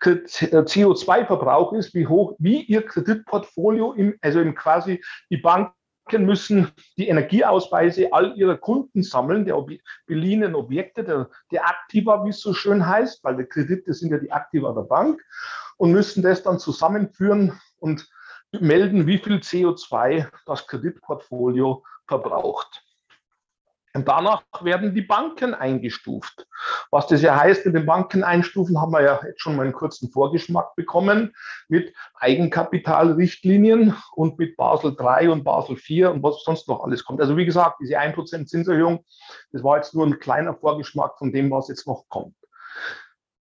CO2-Verbrauch 0.00 1.72
ist, 1.72 1.94
wie 1.94 2.06
hoch, 2.06 2.36
wie 2.38 2.62
ihr 2.62 2.84
Kreditportfolio, 2.84 3.92
im, 3.94 4.16
also 4.20 4.40
im 4.40 4.54
quasi 4.54 5.02
die 5.30 5.38
Banken 5.38 5.74
müssen 6.18 6.70
die 6.96 7.08
Energieausweise 7.08 8.12
all 8.12 8.36
ihrer 8.36 8.56
Kunden 8.56 9.02
sammeln, 9.02 9.44
der 9.44 9.58
Ob 9.58 9.70
beliehenen 10.06 10.54
Objekte, 10.54 11.04
der, 11.04 11.28
der 11.50 11.66
Aktiva, 11.66 12.24
wie 12.24 12.30
es 12.30 12.40
so 12.40 12.54
schön 12.54 12.86
heißt, 12.86 13.22
weil 13.24 13.36
die 13.36 13.44
Kredite 13.44 13.92
sind 13.92 14.12
ja 14.12 14.18
die 14.18 14.32
Aktiva 14.32 14.72
der 14.72 14.82
Bank 14.82 15.20
und 15.76 15.92
müssen 15.92 16.22
das 16.22 16.42
dann 16.42 16.58
zusammenführen 16.58 17.60
und 17.78 18.08
melden, 18.52 19.06
wie 19.06 19.18
viel 19.18 19.36
CO2 19.36 20.28
das 20.46 20.66
Kreditportfolio 20.66 21.84
verbraucht. 22.06 22.82
Und 23.94 24.06
danach 24.06 24.44
werden 24.60 24.94
die 24.94 25.02
Banken 25.02 25.54
eingestuft. 25.54 26.46
Was 26.90 27.06
das 27.06 27.22
ja 27.22 27.36
heißt, 27.36 27.66
in 27.66 27.72
den 27.72 27.86
Banken 27.86 28.22
einstufen, 28.22 28.80
haben 28.80 28.92
wir 28.92 29.02
ja 29.02 29.20
jetzt 29.24 29.40
schon 29.40 29.56
mal 29.56 29.64
einen 29.64 29.72
kurzen 29.72 30.10
Vorgeschmack 30.10 30.76
bekommen 30.76 31.34
mit 31.68 31.92
Eigenkapitalrichtlinien 32.14 33.96
und 34.14 34.38
mit 34.38 34.56
Basel 34.56 34.94
III 34.98 35.28
und 35.28 35.42
Basel 35.42 35.76
IV 35.76 36.08
und 36.10 36.22
was 36.22 36.44
sonst 36.44 36.68
noch 36.68 36.84
alles 36.84 37.04
kommt. 37.04 37.20
Also 37.20 37.36
wie 37.36 37.46
gesagt, 37.46 37.78
diese 37.80 37.98
1% 37.98 38.46
Zinserhöhung, 38.46 39.04
das 39.52 39.64
war 39.64 39.76
jetzt 39.76 39.94
nur 39.94 40.06
ein 40.06 40.18
kleiner 40.18 40.54
Vorgeschmack 40.54 41.18
von 41.18 41.32
dem, 41.32 41.50
was 41.50 41.68
jetzt 41.68 41.86
noch 41.86 42.04
kommt. 42.08 42.36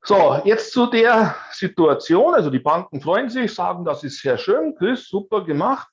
So, 0.06 0.40
jetzt 0.46 0.72
zu 0.72 0.86
der 0.86 1.36
Situation. 1.52 2.36
Also 2.36 2.52
die 2.52 2.60
Banken 2.60 3.02
freuen 3.02 3.28
sich, 3.28 3.54
sagen, 3.54 3.84
das 3.84 4.04
ist 4.04 4.22
sehr 4.22 4.38
schön, 4.38 4.76
Chris, 4.76 5.10
super 5.10 5.44
gemacht. 5.44 5.88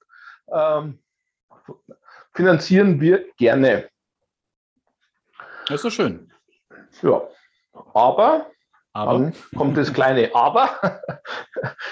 Ähm, 0.53 1.03
finanzieren 2.35 3.01
wir 3.01 3.33
gerne. 3.39 3.89
Das 5.67 5.77
ist 5.77 5.83
so 5.83 5.91
schön. 5.91 6.31
Ja, 7.01 7.23
aber 7.95 8.51
aber 8.95 9.13
Dann 9.13 9.33
kommt 9.57 9.77
das 9.77 9.93
kleine 9.93 10.31
Aber. 10.35 10.69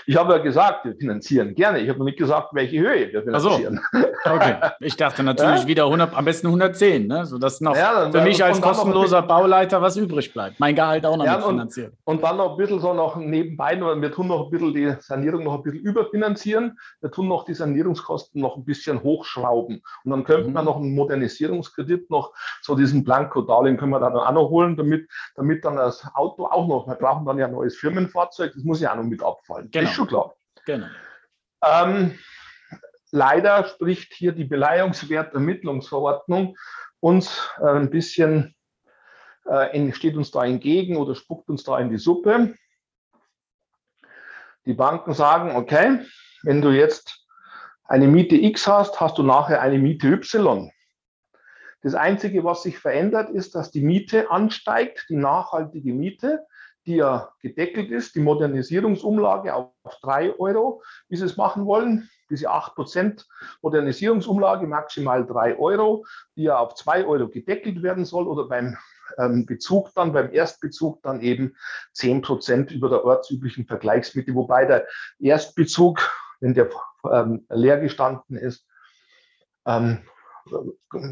Ich 0.06 0.16
habe 0.16 0.32
ja 0.32 0.38
gesagt, 0.38 0.84
wir 0.84 0.96
finanzieren 0.96 1.54
gerne. 1.54 1.78
Ich 1.78 1.88
habe 1.88 1.98
noch 2.00 2.06
nicht 2.06 2.18
gesagt, 2.18 2.48
welche 2.52 2.80
Höhe 2.80 3.12
wir 3.12 3.22
finanzieren. 3.22 3.80
So. 3.92 4.00
Okay. 4.24 4.56
Ich 4.80 4.96
dachte 4.96 5.22
natürlich 5.22 5.60
ja? 5.62 5.66
wieder 5.68 5.84
100, 5.84 6.16
am 6.16 6.24
besten 6.24 6.48
110, 6.48 7.06
ne? 7.06 7.24
sodass 7.26 7.60
noch 7.60 7.76
ja, 7.76 8.10
für 8.10 8.20
mich 8.22 8.42
als 8.42 8.60
kostenloser 8.60 9.22
Bauleiter 9.22 9.80
was 9.80 9.96
übrig 9.96 10.32
bleibt. 10.32 10.58
Mein 10.58 10.74
Gehalt 10.74 11.06
auch 11.06 11.16
noch 11.16 11.24
ja, 11.24 11.40
finanzieren. 11.40 11.92
Und 12.02 12.24
dann 12.24 12.38
noch 12.38 12.52
ein 12.52 12.56
bisschen 12.56 12.80
so 12.80 12.92
noch 12.92 13.16
nebenbei, 13.16 13.80
wir 13.80 14.12
tun 14.12 14.26
noch 14.26 14.46
ein 14.46 14.50
bisschen 14.50 14.74
die 14.74 14.92
Sanierung 14.98 15.44
noch 15.44 15.54
ein 15.54 15.62
bisschen 15.62 15.80
überfinanzieren. 15.80 16.78
Wir 17.00 17.12
tun 17.12 17.28
noch 17.28 17.44
die 17.44 17.54
Sanierungskosten 17.54 18.40
noch 18.40 18.56
ein 18.56 18.64
bisschen 18.64 19.04
hochschrauben. 19.04 19.82
Und 20.04 20.10
dann 20.10 20.24
könnte 20.24 20.48
mhm. 20.48 20.54
man 20.54 20.64
noch 20.64 20.76
einen 20.76 20.94
Modernisierungskredit 20.96 22.10
noch, 22.10 22.32
so 22.62 22.74
diesen 22.74 23.04
Blanko-Darlehen 23.04 23.76
können 23.76 23.92
wir 23.92 24.00
dann 24.00 24.16
auch 24.16 24.32
noch 24.32 24.48
holen, 24.48 24.76
damit, 24.76 25.08
damit 25.36 25.64
dann 25.64 25.76
das 25.76 26.04
Auto 26.14 26.46
auch 26.46 26.66
noch 26.66 26.89
wir 26.90 26.96
brauchen 26.96 27.24
dann 27.24 27.38
ja 27.38 27.46
ein 27.46 27.52
neues 27.52 27.76
Firmenfahrzeug, 27.76 28.52
das 28.54 28.64
muss 28.64 28.80
ja 28.80 28.92
auch 28.92 28.96
noch 28.96 29.04
mit 29.04 29.22
abfallen. 29.22 29.70
Genau. 29.70 29.84
Das 29.84 29.90
ist 29.90 29.96
schon 29.96 30.08
klar. 30.08 30.34
Genau. 30.66 30.86
Ähm, 31.64 32.18
leider 33.10 33.64
spricht 33.64 34.14
hier 34.14 34.32
die 34.32 34.44
Beleihungswertermittlungsverordnung 34.44 36.56
uns 37.00 37.50
äh, 37.58 37.66
ein 37.66 37.90
bisschen, 37.90 38.54
äh, 39.46 39.92
steht 39.92 40.16
uns 40.16 40.30
da 40.30 40.44
entgegen 40.44 40.96
oder 40.96 41.14
spuckt 41.14 41.48
uns 41.48 41.64
da 41.64 41.78
in 41.78 41.90
die 41.90 41.98
Suppe. 41.98 42.54
Die 44.66 44.74
Banken 44.74 45.14
sagen, 45.14 45.56
okay, 45.56 46.00
wenn 46.42 46.60
du 46.60 46.70
jetzt 46.70 47.26
eine 47.84 48.06
Miete 48.06 48.36
X 48.36 48.66
hast, 48.66 49.00
hast 49.00 49.18
du 49.18 49.22
nachher 49.22 49.60
eine 49.60 49.78
Miete 49.78 50.08
Y. 50.08 50.70
Das 51.82 51.94
Einzige, 51.94 52.44
was 52.44 52.62
sich 52.62 52.78
verändert, 52.78 53.30
ist, 53.30 53.54
dass 53.54 53.70
die 53.70 53.80
Miete 53.80 54.30
ansteigt, 54.30 55.06
die 55.08 55.16
nachhaltige 55.16 55.94
Miete 55.94 56.46
die 56.90 56.96
ja 56.96 57.32
gedeckelt 57.40 57.92
ist, 57.92 58.16
die 58.16 58.20
Modernisierungsumlage 58.20 59.54
auf 59.54 59.70
3 60.02 60.40
Euro, 60.40 60.82
wie 61.08 61.16
Sie 61.16 61.24
es 61.24 61.36
machen 61.36 61.64
wollen. 61.64 62.10
Diese 62.30 62.50
8% 62.50 63.24
Modernisierungsumlage, 63.62 64.66
maximal 64.66 65.24
3 65.24 65.56
Euro, 65.58 66.04
die 66.34 66.42
ja 66.44 66.58
auf 66.58 66.74
2 66.74 67.04
Euro 67.04 67.28
gedeckelt 67.28 67.84
werden 67.84 68.04
soll 68.04 68.26
oder 68.26 68.48
beim 68.48 68.76
ähm, 69.18 69.46
Bezug 69.46 69.94
dann, 69.94 70.12
beim 70.12 70.32
Erstbezug 70.32 71.00
dann 71.02 71.20
eben 71.20 71.54
10% 71.94 72.72
über 72.72 72.88
der 72.88 73.04
ortsüblichen 73.04 73.66
Vergleichsmitte, 73.66 74.34
wobei 74.34 74.64
der 74.64 74.88
Erstbezug, 75.20 76.00
wenn 76.40 76.54
der 76.54 76.70
ähm, 77.08 77.46
leer 77.50 77.78
gestanden 77.78 78.36
ist, 78.36 78.66
ähm, 79.64 80.00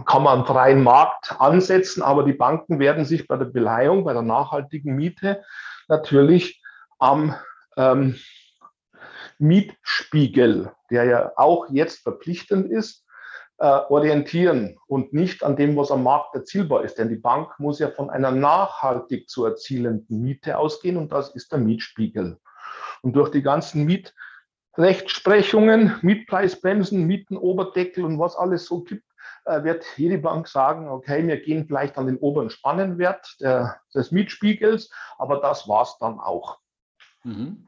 kann 0.06 0.22
man 0.22 0.38
einen 0.38 0.46
freien 0.46 0.82
Markt 0.82 1.36
ansetzen, 1.38 2.02
aber 2.02 2.24
die 2.24 2.32
Banken 2.32 2.78
werden 2.78 3.04
sich 3.04 3.28
bei 3.28 3.36
der 3.36 3.46
Beleihung, 3.46 4.04
bei 4.04 4.12
der 4.12 4.22
nachhaltigen 4.22 4.94
Miete 4.94 5.42
natürlich 5.88 6.62
am 6.98 7.34
ähm, 7.76 8.16
Mietspiegel, 9.38 10.72
der 10.90 11.04
ja 11.04 11.32
auch 11.36 11.68
jetzt 11.70 12.02
verpflichtend 12.02 12.70
ist, 12.70 13.04
äh, 13.58 13.66
orientieren 13.66 14.78
und 14.86 15.12
nicht 15.12 15.42
an 15.42 15.56
dem, 15.56 15.76
was 15.76 15.90
am 15.90 16.04
Markt 16.04 16.34
erzielbar 16.34 16.84
ist. 16.84 16.98
Denn 16.98 17.08
die 17.08 17.16
Bank 17.16 17.58
muss 17.58 17.78
ja 17.78 17.90
von 17.90 18.10
einer 18.10 18.30
nachhaltig 18.30 19.28
zu 19.28 19.44
erzielenden 19.44 20.22
Miete 20.22 20.58
ausgehen 20.58 20.96
und 20.96 21.12
das 21.12 21.34
ist 21.34 21.52
der 21.52 21.58
Mietspiegel. 21.58 22.38
Und 23.02 23.14
durch 23.14 23.30
die 23.30 23.42
ganzen 23.42 23.84
Mietrechtsprechungen, 23.84 25.96
Mietpreisbremsen, 26.02 27.06
Mietenoberdeckel 27.06 28.04
und 28.04 28.18
was 28.18 28.36
alles 28.36 28.66
so 28.66 28.82
gibt, 28.82 29.04
wird 29.64 29.84
jede 29.96 30.18
Bank 30.18 30.48
sagen, 30.48 30.88
okay, 30.88 31.26
wir 31.26 31.40
gehen 31.40 31.66
vielleicht 31.66 31.96
an 31.98 32.06
den 32.06 32.18
oberen 32.18 32.50
Spannenwert 32.50 33.36
der, 33.40 33.80
des 33.94 34.12
Mietspiegels, 34.12 34.90
aber 35.18 35.40
das 35.40 35.68
war 35.68 35.82
es 35.82 35.96
dann 35.98 36.20
auch. 36.20 36.58
Mhm. 37.24 37.66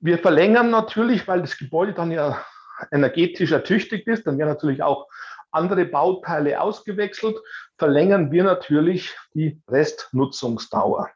Wir 0.00 0.18
verlängern 0.18 0.70
natürlich, 0.70 1.28
weil 1.28 1.40
das 1.40 1.56
Gebäude 1.56 1.92
dann 1.92 2.10
ja 2.10 2.44
energetisch 2.90 3.52
ertüchtigt 3.52 4.08
ist, 4.08 4.26
dann 4.26 4.38
werden 4.38 4.48
natürlich 4.48 4.82
auch 4.82 5.08
andere 5.52 5.84
Bauteile 5.84 6.60
ausgewechselt, 6.60 7.36
verlängern 7.78 8.32
wir 8.32 8.42
natürlich 8.42 9.16
die 9.34 9.62
Restnutzungsdauer. 9.68 11.10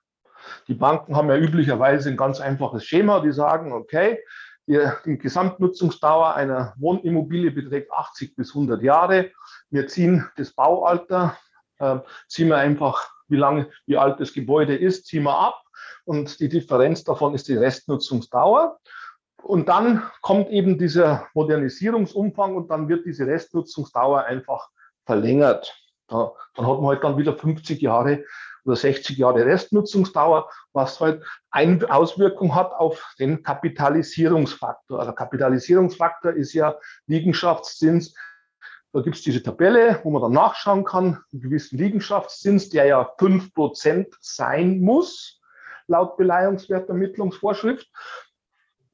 Die 0.68 0.74
Banken 0.74 1.16
haben 1.16 1.28
ja 1.28 1.36
üblicherweise 1.36 2.10
ein 2.10 2.16
ganz 2.16 2.40
einfaches 2.40 2.84
Schema, 2.84 3.20
die 3.20 3.32
sagen, 3.32 3.72
okay, 3.72 4.22
die, 4.66 5.18
Gesamtnutzungsdauer 5.18 6.34
einer 6.34 6.74
Wohnimmobilie 6.78 7.50
beträgt 7.50 7.92
80 7.92 8.36
bis 8.36 8.54
100 8.54 8.82
Jahre. 8.82 9.30
Wir 9.70 9.86
ziehen 9.86 10.28
das 10.36 10.52
Baualter, 10.52 11.36
äh, 11.78 11.98
ziehen 12.28 12.48
wir 12.48 12.56
einfach, 12.56 13.08
wie 13.28 13.36
lange, 13.36 13.70
wie 13.86 13.96
alt 13.96 14.20
das 14.20 14.32
Gebäude 14.32 14.76
ist, 14.76 15.06
ziehen 15.06 15.24
wir 15.24 15.38
ab. 15.38 15.62
Und 16.04 16.40
die 16.40 16.48
Differenz 16.48 17.04
davon 17.04 17.34
ist 17.34 17.48
die 17.48 17.56
Restnutzungsdauer. 17.56 18.78
Und 19.42 19.68
dann 19.68 20.02
kommt 20.22 20.50
eben 20.50 20.78
dieser 20.78 21.28
Modernisierungsumfang 21.34 22.56
und 22.56 22.70
dann 22.70 22.88
wird 22.88 23.06
diese 23.06 23.26
Restnutzungsdauer 23.26 24.24
einfach 24.24 24.70
verlängert. 25.04 25.80
Da, 26.08 26.32
dann 26.54 26.66
hat 26.66 26.80
man 26.80 26.86
halt 26.86 27.04
dann 27.04 27.18
wieder 27.18 27.36
50 27.36 27.80
Jahre 27.80 28.24
oder 28.66 28.76
60 28.76 29.16
Jahre 29.16 29.46
Restnutzungsdauer, 29.46 30.50
was 30.72 31.00
halt 31.00 31.24
eine 31.50 31.90
Auswirkung 31.90 32.54
hat 32.54 32.72
auf 32.72 33.14
den 33.18 33.42
Kapitalisierungsfaktor. 33.42 35.00
Also 35.00 35.12
Kapitalisierungsfaktor 35.12 36.32
ist 36.32 36.52
ja 36.52 36.76
Liegenschaftszins. 37.06 38.14
Da 38.92 39.02
gibt 39.02 39.16
es 39.16 39.22
diese 39.22 39.42
Tabelle, 39.42 40.00
wo 40.02 40.10
man 40.10 40.22
dann 40.22 40.32
nachschauen 40.32 40.84
kann, 40.84 41.22
einen 41.32 41.42
gewissen 41.42 41.78
Liegenschaftszins, 41.78 42.70
der 42.70 42.86
ja 42.86 43.14
5% 43.18 44.06
sein 44.20 44.80
muss, 44.80 45.40
laut 45.86 46.16
Beleihungswertermittlungsvorschrift. 46.16 47.88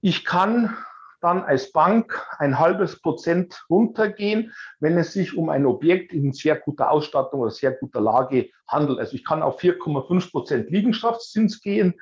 Ich 0.01 0.25
kann 0.25 0.77
dann 1.23 1.43
als 1.43 1.73
Bank 1.73 2.27
ein 2.39 2.59
halbes 2.59 3.01
Prozent 3.01 3.65
runtergehen, 3.71 4.53
wenn 4.81 4.99
es 4.99 5.13
sich 5.13 5.37
um 5.37 5.49
ein 5.49 5.67
Objekt 5.67 6.13
in 6.13 6.33
sehr 6.33 6.57
guter 6.57 6.91
Ausstattung 6.91 7.41
oder 7.41 7.51
sehr 7.51 7.73
guter 7.73 8.01
Lage 8.01 8.51
handelt. 8.67 8.99
Also 8.99 9.15
ich 9.15 9.25
kann 9.25 9.43
auf 9.43 9.61
4,5 9.61 10.31
Prozent 10.31 10.71
Liegenschaftszins 10.71 11.61
gehen. 11.61 11.95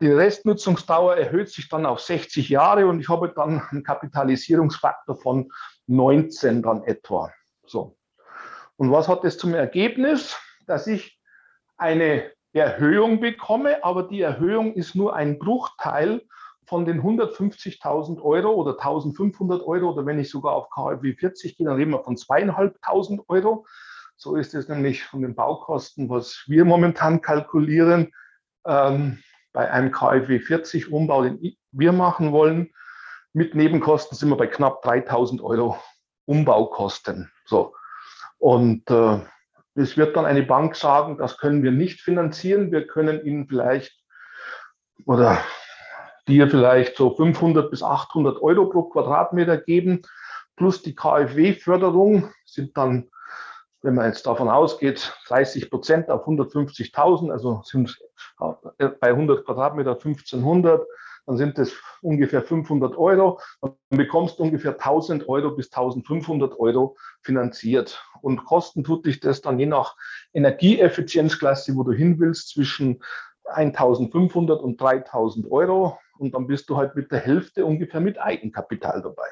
Die 0.00 0.12
Restnutzungsdauer 0.12 1.16
erhöht 1.16 1.48
sich 1.48 1.68
dann 1.68 1.86
auf 1.86 2.00
60 2.00 2.50
Jahre 2.50 2.86
und 2.86 3.00
ich 3.00 3.08
habe 3.08 3.32
dann 3.34 3.62
einen 3.70 3.82
Kapitalisierungsfaktor 3.82 5.16
von 5.16 5.50
19 5.86 6.62
dann 6.62 6.84
etwa. 6.84 7.32
So. 7.66 7.96
Und 8.76 8.92
was 8.92 9.08
hat 9.08 9.24
das 9.24 9.38
zum 9.38 9.54
Ergebnis? 9.54 10.36
Dass 10.66 10.86
ich 10.86 11.18
eine 11.78 12.30
Erhöhung 12.52 13.20
bekomme, 13.20 13.82
aber 13.84 14.02
die 14.02 14.20
Erhöhung 14.20 14.74
ist 14.74 14.94
nur 14.94 15.14
ein 15.14 15.38
Bruchteil 15.38 16.22
von 16.66 16.84
den 16.84 17.00
150.000 17.00 18.20
Euro 18.22 18.50
oder 18.54 18.72
1.500 18.72 19.64
Euro 19.64 19.92
oder 19.92 20.04
wenn 20.04 20.18
ich 20.18 20.30
sogar 20.30 20.54
auf 20.54 20.68
KfW 20.70 21.14
40 21.14 21.56
gehe, 21.56 21.66
dann 21.66 21.76
reden 21.76 21.92
wir 21.92 22.02
von 22.02 22.16
zweieinhalbtausend 22.16 23.22
Euro. 23.28 23.66
So 24.16 24.36
ist 24.36 24.54
es 24.54 24.68
nämlich 24.68 25.04
von 25.04 25.22
den 25.22 25.34
Baukosten, 25.34 26.08
was 26.08 26.44
wir 26.46 26.64
momentan 26.64 27.20
kalkulieren. 27.20 28.12
Ähm, 28.66 29.22
bei 29.52 29.70
einem 29.70 29.92
KfW 29.92 30.40
40 30.40 30.92
Umbau, 30.92 31.22
den 31.22 31.56
wir 31.70 31.92
machen 31.92 32.32
wollen, 32.32 32.70
mit 33.32 33.54
Nebenkosten 33.54 34.16
sind 34.16 34.28
wir 34.28 34.36
bei 34.36 34.46
knapp 34.46 34.84
3.000 34.84 35.42
Euro 35.42 35.78
Umbaukosten. 36.24 37.30
So. 37.44 37.74
Und 38.38 38.90
äh, 38.90 39.20
es 39.74 39.96
wird 39.96 40.16
dann 40.16 40.26
eine 40.26 40.42
Bank 40.42 40.74
sagen, 40.74 41.18
das 41.18 41.38
können 41.38 41.62
wir 41.62 41.70
nicht 41.70 42.00
finanzieren. 42.00 42.72
Wir 42.72 42.86
können 42.86 43.24
Ihnen 43.24 43.46
vielleicht 43.46 43.92
oder 45.04 45.38
dir 46.28 46.48
vielleicht 46.48 46.96
so 46.96 47.14
500 47.14 47.70
bis 47.70 47.82
800 47.82 48.42
Euro 48.42 48.66
pro 48.66 48.84
Quadratmeter 48.84 49.58
geben, 49.58 50.02
plus 50.56 50.82
die 50.82 50.94
KfW-Förderung 50.94 52.30
sind 52.44 52.76
dann, 52.76 53.10
wenn 53.82 53.94
man 53.94 54.06
jetzt 54.06 54.26
davon 54.26 54.48
ausgeht, 54.48 55.14
30 55.28 55.70
Prozent 55.70 56.10
auf 56.10 56.26
150.000, 56.26 57.30
also 57.30 57.62
sind 57.64 57.96
bei 58.38 59.08
100 59.08 59.44
Quadratmeter 59.44 59.92
1500, 59.92 60.86
dann 61.26 61.36
sind 61.36 61.58
es 61.58 61.74
ungefähr 62.02 62.42
500 62.42 62.96
Euro. 62.96 63.40
Dann 63.60 63.74
bekommst 63.90 64.38
du 64.38 64.44
ungefähr 64.44 64.72
1000 64.72 65.28
Euro 65.28 65.50
bis 65.50 65.72
1500 65.72 66.58
Euro 66.58 66.96
finanziert. 67.22 68.00
Und 68.22 68.44
kosten 68.44 68.84
tut 68.84 69.06
dich 69.06 69.18
das 69.18 69.42
dann 69.42 69.58
je 69.58 69.66
nach 69.66 69.96
Energieeffizienzklasse, 70.32 71.74
wo 71.74 71.82
du 71.82 71.92
hin 71.92 72.20
willst, 72.20 72.50
zwischen 72.50 73.02
1500 73.44 74.60
und 74.60 74.80
3000 74.80 75.50
Euro 75.50 75.98
und 76.18 76.34
dann 76.34 76.46
bist 76.46 76.68
du 76.68 76.76
halt 76.76 76.94
mit 76.94 77.10
der 77.12 77.20
Hälfte 77.20 77.64
ungefähr 77.64 78.00
mit 78.00 78.20
Eigenkapital 78.20 79.02
dabei. 79.02 79.26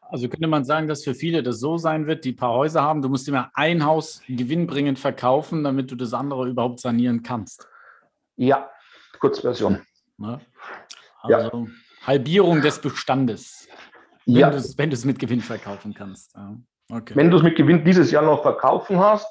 Also 0.00 0.28
könnte 0.28 0.48
man 0.48 0.64
sagen, 0.64 0.88
dass 0.88 1.04
für 1.04 1.14
viele 1.14 1.42
das 1.42 1.60
so 1.60 1.78
sein 1.78 2.06
wird, 2.06 2.24
die 2.24 2.32
paar 2.32 2.52
Häuser 2.52 2.82
haben, 2.82 3.00
du 3.00 3.08
musst 3.08 3.28
immer 3.28 3.50
ein 3.54 3.84
Haus 3.84 4.22
gewinnbringend 4.26 4.98
verkaufen, 4.98 5.62
damit 5.62 5.90
du 5.90 5.94
das 5.94 6.12
andere 6.12 6.48
überhaupt 6.48 6.80
sanieren 6.80 7.22
kannst. 7.22 7.68
Ja, 8.36 8.68
Kurzversion. 9.20 9.82
Ne? 10.18 10.40
Also 11.22 11.66
ja. 11.66 11.66
Halbierung 12.06 12.60
des 12.60 12.80
Bestandes, 12.80 13.68
wenn 14.26 14.36
ja. 14.36 14.50
du 14.50 14.56
es 14.56 15.04
mit 15.04 15.18
Gewinn 15.18 15.42
verkaufen 15.42 15.94
kannst. 15.94 16.34
Ja. 16.34 16.56
Okay. 16.90 17.14
Wenn 17.14 17.30
du 17.30 17.36
es 17.36 17.42
mit 17.44 17.56
Gewinn 17.56 17.84
dieses 17.84 18.10
Jahr 18.10 18.24
noch 18.24 18.42
verkaufen 18.42 18.98
hast, 18.98 19.26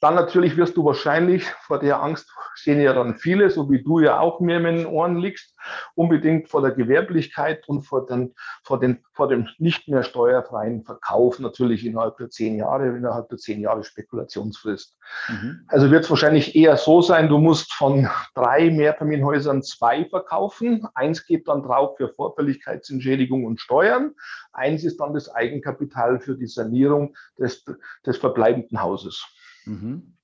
dann 0.00 0.14
natürlich 0.14 0.56
wirst 0.56 0.76
du 0.76 0.84
wahrscheinlich 0.84 1.44
vor 1.44 1.78
der 1.78 2.02
Angst 2.02 2.30
sehen 2.54 2.80
ja 2.80 2.92
dann 2.92 3.16
viele, 3.16 3.50
so 3.50 3.70
wie 3.70 3.82
du 3.82 4.00
ja 4.00 4.18
auch 4.18 4.40
mir 4.40 4.56
in 4.56 4.64
den 4.64 4.86
Ohren 4.86 5.16
liegst, 5.16 5.54
unbedingt 5.94 6.48
vor 6.48 6.62
der 6.62 6.72
Gewerblichkeit 6.72 7.68
und 7.68 7.82
vor, 7.82 8.06
den, 8.06 8.34
vor, 8.62 8.80
den, 8.80 9.04
vor 9.12 9.28
dem 9.28 9.48
nicht 9.58 9.88
mehr 9.88 10.02
steuerfreien 10.02 10.84
Verkauf 10.84 11.38
natürlich 11.38 11.84
innerhalb 11.84 12.16
der 12.16 12.30
zehn 12.30 12.56
Jahre, 12.56 12.88
innerhalb 12.88 13.28
der 13.28 13.38
zehn 13.38 13.60
Jahre 13.60 13.84
Spekulationsfrist. 13.84 14.96
Mhm. 15.28 15.64
Also 15.68 15.90
wird 15.90 16.04
es 16.04 16.10
wahrscheinlich 16.10 16.56
eher 16.56 16.76
so 16.76 17.02
sein, 17.02 17.28
du 17.28 17.38
musst 17.38 17.72
von 17.72 18.08
drei 18.34 18.70
Mehrfamilienhäusern 18.70 19.62
zwei 19.62 20.04
verkaufen. 20.06 20.86
Eins 20.94 21.26
geht 21.26 21.48
dann 21.48 21.62
drauf 21.62 21.96
für 21.96 22.08
Vorfälligkeitsentschädigung 22.08 23.44
und 23.44 23.60
Steuern. 23.60 24.14
Eins 24.52 24.84
ist 24.84 25.00
dann 25.00 25.14
das 25.14 25.28
Eigenkapital 25.34 26.20
für 26.20 26.36
die 26.36 26.46
Sanierung 26.46 27.14
des, 27.38 27.64
des 28.04 28.16
verbleibenden 28.16 28.80
Hauses. 28.80 29.24
Mhm. 29.66 30.14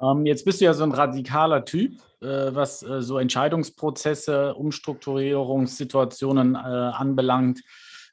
Ähm, 0.00 0.26
jetzt 0.26 0.44
bist 0.44 0.60
du 0.60 0.64
ja 0.64 0.74
so 0.74 0.84
ein 0.84 0.92
radikaler 0.92 1.64
Typ, 1.64 2.00
äh, 2.20 2.54
was 2.54 2.82
äh, 2.82 3.02
so 3.02 3.18
Entscheidungsprozesse, 3.18 4.54
Umstrukturierungssituationen 4.54 6.54
äh, 6.54 6.58
anbelangt. 6.58 7.60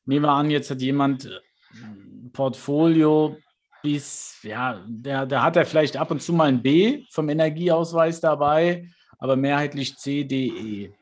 Nehmen 0.05 0.25
wir 0.25 0.31
an, 0.31 0.49
jetzt 0.49 0.71
hat 0.71 0.81
jemand 0.81 1.25
ein 1.25 2.25
äh, 2.25 2.29
Portfolio 2.31 3.37
bis, 3.83 4.39
ja, 4.43 4.83
der, 4.87 5.25
der 5.25 5.43
hat 5.43 5.55
ja 5.55 5.63
vielleicht 5.63 5.97
ab 5.97 6.11
und 6.11 6.21
zu 6.21 6.33
mal 6.33 6.49
ein 6.49 6.61
B 6.61 7.05
vom 7.11 7.29
Energieausweis 7.29 8.19
dabei, 8.19 8.89
aber 9.19 9.35
mehrheitlich 9.35 9.95
C, 9.97 10.25
D, 10.25 10.47
E. 10.47 10.93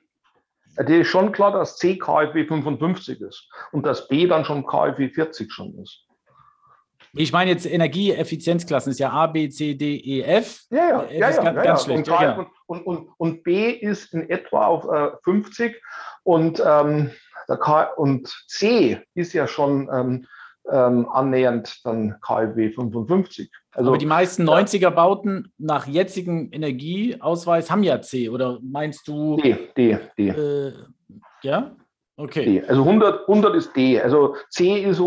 Dir 0.84 1.02
ist 1.02 1.08
schon 1.08 1.32
klar, 1.32 1.54
dass 1.54 1.78
C 1.78 1.98
KfW 1.98 2.45
55 2.45 3.21
ist 3.21 3.50
und 3.71 3.86
dass 3.86 4.08
B 4.08 4.28
dann 4.28 4.43
schon 4.43 4.65
KfW 4.65 5.10
40 5.10 5.52
schon 5.52 5.74
ist. 5.80 6.06
Ich 7.15 7.32
meine 7.32 7.51
jetzt 7.51 7.65
Energieeffizienzklassen 7.65 8.91
ist 8.91 8.99
ja 8.99 9.10
A, 9.12 9.28
B, 9.28 9.49
C, 9.49 9.73
D, 9.73 9.95
E, 9.95 10.21
F. 10.21 10.63
Ja, 10.69 10.78
ja, 10.78 11.06
ja, 11.06 11.12
ja, 11.12 11.19
ganz, 11.19 11.38
ja, 11.38 11.51
ganz 11.51 11.84
schlecht. 11.84 11.97
Und, 11.99 12.08
ja, 12.08 12.47
und, 12.67 12.82
und, 12.86 13.10
und, 13.17 13.43
B 13.43 13.71
ist 13.71 14.13
in 14.13 14.30
etwa 14.30 14.65
auf 14.65 14.86
äh, 14.86 15.15
50 15.23 15.82
und, 16.23 16.62
ähm, 16.65 17.12
und 17.95 18.28
C 18.47 18.99
ist 19.13 19.34
ja 19.34 19.47
schon 19.47 19.89
ähm, 19.93 20.25
ähm, 20.71 21.08
annähernd 21.10 21.86
dann 21.86 22.19
KfW 22.21 22.71
55. 22.71 23.51
Also, 23.71 23.89
Aber 23.89 23.97
die 23.97 24.06
meisten 24.06 24.47
90er-Bauten 24.47 25.54
nach 25.58 25.86
jetzigem 25.86 26.49
Energieausweis 26.51 27.69
haben 27.69 27.84
ja 27.84 28.01
C, 28.01 28.30
oder 28.30 28.60
meinst 28.62 29.08
du? 29.08 29.38
D, 29.38 29.58
D, 29.78 29.99
D. 30.17 30.30
Äh, 30.30 30.73
ja? 31.43 31.75
Okay. 32.17 32.62
D. 32.62 32.67
Also 32.67 32.84
100, 32.84 33.28
100 33.28 33.56
ist 33.56 33.75
D. 33.75 33.99
Also 34.01 34.36
C 34.49 34.84
ist, 34.84 34.99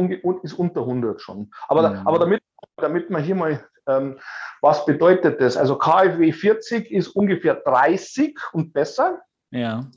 ist 0.42 0.53
unter 0.55 0.81
100 0.81 1.21
schon. 1.21 1.51
Aber, 1.68 1.90
mhm. 1.90 2.07
aber 2.07 2.18
damit, 2.18 2.42
damit 2.77 3.11
man 3.11 3.23
hier 3.23 3.35
mal, 3.35 3.66
ähm, 3.87 4.18
was 4.61 4.85
bedeutet 4.85 5.40
das? 5.40 5.57
Also 5.57 5.77
KfW 5.77 6.33
40 6.33 6.90
ist 6.90 7.09
ungefähr 7.09 7.55
30 7.55 8.38
und 8.53 8.73
besser. 8.73 9.23
Ja. 9.51 9.88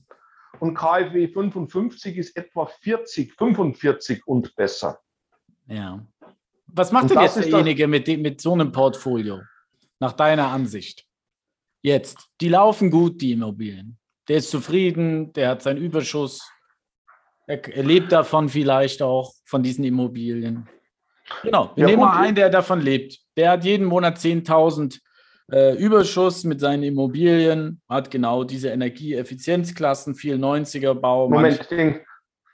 Und 0.59 0.75
KfW 0.75 1.27
55 1.27 2.17
ist 2.17 2.37
etwa 2.37 2.65
40, 2.65 3.33
45 3.33 4.25
und 4.27 4.55
besser. 4.55 4.99
Ja. 5.67 6.05
Was 6.67 6.91
macht 6.91 7.03
und 7.03 7.11
denn 7.11 7.21
jetzt 7.21 7.35
derjenige 7.35 7.87
mit, 7.87 8.07
mit 8.07 8.39
so 8.39 8.53
einem 8.53 8.71
Portfolio, 8.71 9.41
nach 9.99 10.13
deiner 10.13 10.47
Ansicht? 10.47 11.05
Jetzt, 11.81 12.29
die 12.39 12.49
laufen 12.49 12.91
gut, 12.91 13.21
die 13.21 13.33
Immobilien. 13.33 13.97
Der 14.27 14.37
ist 14.37 14.51
zufrieden, 14.51 15.33
der 15.33 15.49
hat 15.49 15.63
seinen 15.63 15.77
Überschuss, 15.77 16.47
er, 17.47 17.83
lebt 17.83 18.11
davon 18.11 18.49
vielleicht 18.49 19.01
auch, 19.01 19.33
von 19.45 19.63
diesen 19.63 19.83
Immobilien. 19.83 20.67
Genau, 21.43 21.71
wir 21.75 21.81
ja, 21.81 21.87
nehmen 21.87 22.01
mal 22.01 22.17
einen, 22.21 22.35
der 22.35 22.49
davon 22.49 22.81
lebt. 22.81 23.19
Der 23.37 23.51
hat 23.51 23.63
jeden 23.63 23.85
Monat 23.85 24.17
10.000 24.17 24.99
äh, 25.51 25.75
Überschuss 25.75 26.43
mit 26.43 26.59
seinen 26.59 26.83
Immobilien, 26.83 27.81
hat 27.89 28.11
genau 28.11 28.43
diese 28.43 28.69
Energieeffizienzklassen, 28.69 30.15
viel 30.15 30.35
90er 30.35 30.93
Bau. 30.93 31.29
Moment, 31.29 31.67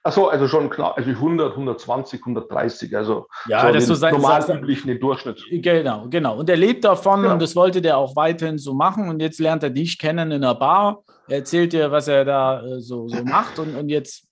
Achso, 0.07 0.27
also 0.27 0.47
schon 0.47 0.69
klar, 0.69 0.95
also 0.95 1.09
100, 1.09 1.51
120, 1.51 2.21
130, 2.21 2.95
also 2.95 3.27
ja, 3.49 3.59
so 3.59 3.73
das 3.73 3.83
ist 3.83 3.87
so 3.89 3.95
sein 3.95 4.13
normal 4.13 4.41
üblichen 4.57 4.97
Durchschnitt. 5.01 5.43
Genau, 5.51 6.07
genau. 6.09 6.37
Und 6.37 6.49
er 6.49 6.55
lebt 6.55 6.85
davon 6.85 7.25
ja. 7.25 7.33
und 7.33 7.41
das 7.41 7.57
wollte 7.57 7.81
der 7.81 7.97
auch 7.97 8.15
weiterhin 8.15 8.57
so 8.57 8.73
machen. 8.73 9.09
Und 9.09 9.21
jetzt 9.21 9.37
lernt 9.41 9.63
er 9.63 9.69
dich 9.69 9.99
kennen 9.99 10.31
in 10.31 10.45
einer 10.45 10.55
Bar. 10.55 11.03
Er 11.27 11.39
erzählt 11.39 11.73
dir, 11.73 11.91
was 11.91 12.07
er 12.07 12.23
da 12.23 12.63
äh, 12.63 12.79
so, 12.79 13.09
so 13.09 13.21
macht. 13.25 13.59
Und, 13.59 13.75
und 13.75 13.89
jetzt 13.89 14.26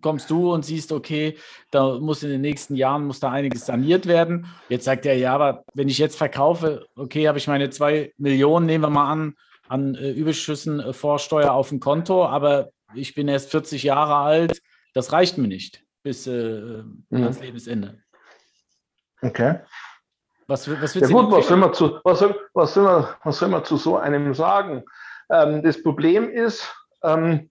kommst 0.00 0.30
du 0.30 0.52
und 0.52 0.64
siehst, 0.64 0.92
okay, 0.92 1.38
da 1.70 1.98
muss 1.98 2.22
in 2.22 2.30
den 2.30 2.40
nächsten 2.40 2.74
Jahren 2.74 3.06
muss 3.06 3.20
da 3.20 3.30
einiges 3.30 3.66
saniert 3.66 4.06
werden. 4.06 4.46
Jetzt 4.68 4.84
sagt 4.84 5.06
er, 5.06 5.16
ja, 5.16 5.34
aber 5.34 5.64
wenn 5.74 5.88
ich 5.88 5.98
jetzt 5.98 6.16
verkaufe, 6.16 6.86
okay, 6.96 7.28
habe 7.28 7.38
ich 7.38 7.46
meine 7.46 7.70
zwei 7.70 8.12
Millionen, 8.18 8.66
nehmen 8.66 8.84
wir 8.84 8.90
mal 8.90 9.10
an, 9.10 9.34
an 9.68 9.94
äh, 9.94 10.10
Überschüssen 10.10 10.80
äh, 10.80 10.92
Vorsteuer 10.92 11.52
auf 11.52 11.70
dem 11.70 11.80
Konto, 11.80 12.26
aber 12.26 12.70
ich 12.94 13.14
bin 13.14 13.28
erst 13.28 13.50
40 13.50 13.82
Jahre 13.82 14.16
alt, 14.16 14.62
das 14.92 15.12
reicht 15.12 15.38
mir 15.38 15.48
nicht 15.48 15.84
bis 16.02 16.26
äh, 16.26 16.82
mhm. 17.08 17.22
ans 17.22 17.40
Lebensende. 17.40 17.98
Okay. 19.22 19.60
Was, 20.46 20.70
was 20.70 20.94
ja 20.94 21.06
gut, 21.06 21.30
was 21.32 21.48
soll, 21.48 21.56
man 21.56 21.72
zu, 21.72 21.98
was, 22.04 22.18
soll, 22.18 22.38
was, 22.52 22.74
soll 22.74 22.84
man, 22.84 23.06
was 23.24 23.38
soll 23.38 23.48
man 23.48 23.64
zu 23.64 23.78
so 23.78 23.96
einem 23.96 24.34
sagen? 24.34 24.84
Ähm, 25.30 25.62
das 25.62 25.82
Problem 25.82 26.28
ist, 26.28 26.70
ähm, 27.02 27.50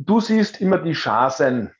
du 0.00 0.20
siehst 0.20 0.60
immer 0.60 0.78
die 0.78 0.92
Chancen. 0.92 1.72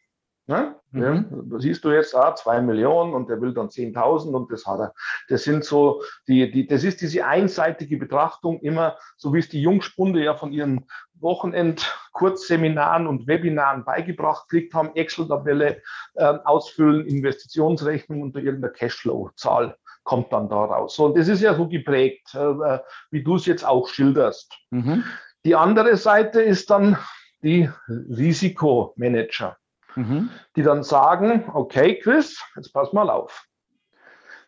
Ne? 0.47 0.75
Mhm. 0.91 1.03
Ja, 1.03 1.61
siehst 1.61 1.85
du 1.85 1.91
jetzt, 1.91 2.15
ah, 2.17 2.35
zwei 2.35 2.61
Millionen 2.61 3.15
und 3.15 3.29
der 3.29 3.41
will 3.41 3.55
dann 3.55 3.69
10.000 3.69 4.33
und 4.33 4.51
das 4.51 4.67
hat 4.67 4.81
er. 4.81 4.95
Das 5.29 5.45
sind 5.45 5.65
so, 5.65 6.03
die, 6.27 6.51
die, 6.51 6.67
das 6.67 6.83
ist 6.83 7.01
diese 7.01 7.25
einseitige 7.25 7.97
Betrachtung 7.97 8.59
immer, 8.61 8.99
so 9.17 9.33
wie 9.33 9.39
es 9.39 9.49
die 9.49 9.63
Jungspunde 9.63 10.25
ja 10.25 10.35
von 10.35 10.53
ihren 10.53 10.87
Wochenend-Kurzseminaren 11.21 13.07
und 13.07 13.29
Webinaren 13.29 13.85
beigebracht 13.85 14.49
kriegt 14.49 14.75
haben, 14.75 14.97
Excel-Tabelle 14.97 15.83
äh, 16.15 16.25
ausfüllen, 16.25 17.07
Investitionsrechnung 17.07 18.23
unter 18.23 18.41
irgendeiner 18.41 18.73
Cashflow-Zahl 18.73 19.77
kommt 20.03 20.33
dann 20.33 20.49
da 20.49 20.65
raus. 20.65 20.97
So, 20.97 21.05
und 21.05 21.17
das 21.17 21.29
ist 21.29 21.43
ja 21.43 21.55
so 21.55 21.69
geprägt, 21.69 22.35
äh, 22.35 22.79
wie 23.13 23.23
du 23.23 23.37
es 23.37 23.47
jetzt 23.47 23.65
auch 23.65 23.89
schilderst. 23.89 24.53
Mhm. 24.71 25.05
Die 25.45 25.55
andere 25.55 25.97
Seite 25.97 26.43
ist 26.43 26.71
dann 26.71 26.99
die 27.43 27.71
Risikomanager 27.89 29.57
mhm. 29.97 30.31
die 30.57 30.63
dann 30.63 30.83
sagen, 30.83 31.51
okay, 31.53 31.99
Chris, 31.99 32.43
jetzt 32.57 32.73
pass 32.73 32.93
mal 32.93 33.11
auf. 33.11 33.47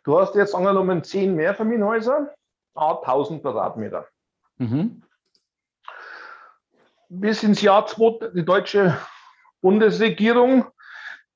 Du 0.05 0.19
hast 0.19 0.35
jetzt 0.35 0.55
angenommen 0.55 1.05
10 1.05 1.35
Mehrfamilienhäuser, 1.35 2.35
1000 2.75 3.43
Quadratmeter. 3.43 4.09
Mhm. 4.57 5.03
Bis 7.09 7.43
ins 7.43 7.61
Jahr 7.61 7.87
2, 7.87 8.31
die 8.35 8.45
deutsche 8.45 8.99
Bundesregierung 9.61 10.67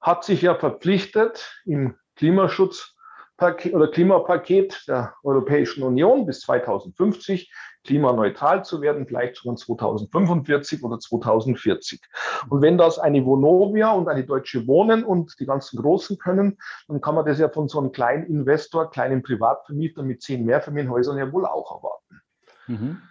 hat 0.01 0.25
sich 0.25 0.43
ja 0.43 0.55
verpflichtet, 0.55 1.63
im 1.65 1.97
Klimaschutz 2.17 2.95
oder 3.39 3.89
Klimapaket 3.89 4.85
der 4.89 5.15
Europäischen 5.23 5.83
Union 5.83 6.25
bis 6.25 6.41
2050 6.41 7.53
klimaneutral 7.87 8.65
zu 8.65 8.81
werden, 8.81 9.07
vielleicht 9.07 9.39
schon 9.39 9.57
2045 9.57 10.83
oder 10.83 10.99
2040. 10.99 12.01
Und 12.49 12.63
wenn 12.63 12.77
das 12.79 12.99
eine 12.99 13.25
Vonovia 13.25 13.93
und 13.93 14.09
eine 14.09 14.25
Deutsche 14.25 14.67
Wohnen 14.67 15.05
und 15.05 15.39
die 15.41 15.47
ganzen 15.47 15.81
Großen 15.81 16.19
können, 16.19 16.59
dann 16.89 17.01
kann 17.01 17.15
man 17.15 17.25
das 17.25 17.39
ja 17.39 17.49
von 17.49 17.69
so 17.69 17.79
einem 17.79 17.93
kleinen 17.93 18.27
Investor, 18.27 18.91
kleinen 18.91 19.23
Privatvermieter 19.23 20.03
mit 20.03 20.23
zehn 20.23 20.45
Mehrfamilienhäusern 20.45 21.19
ja 21.19 21.33
wohl 21.33 21.47
auch 21.47 21.77
erwarten. 21.77 22.21
Mhm. 22.67 23.03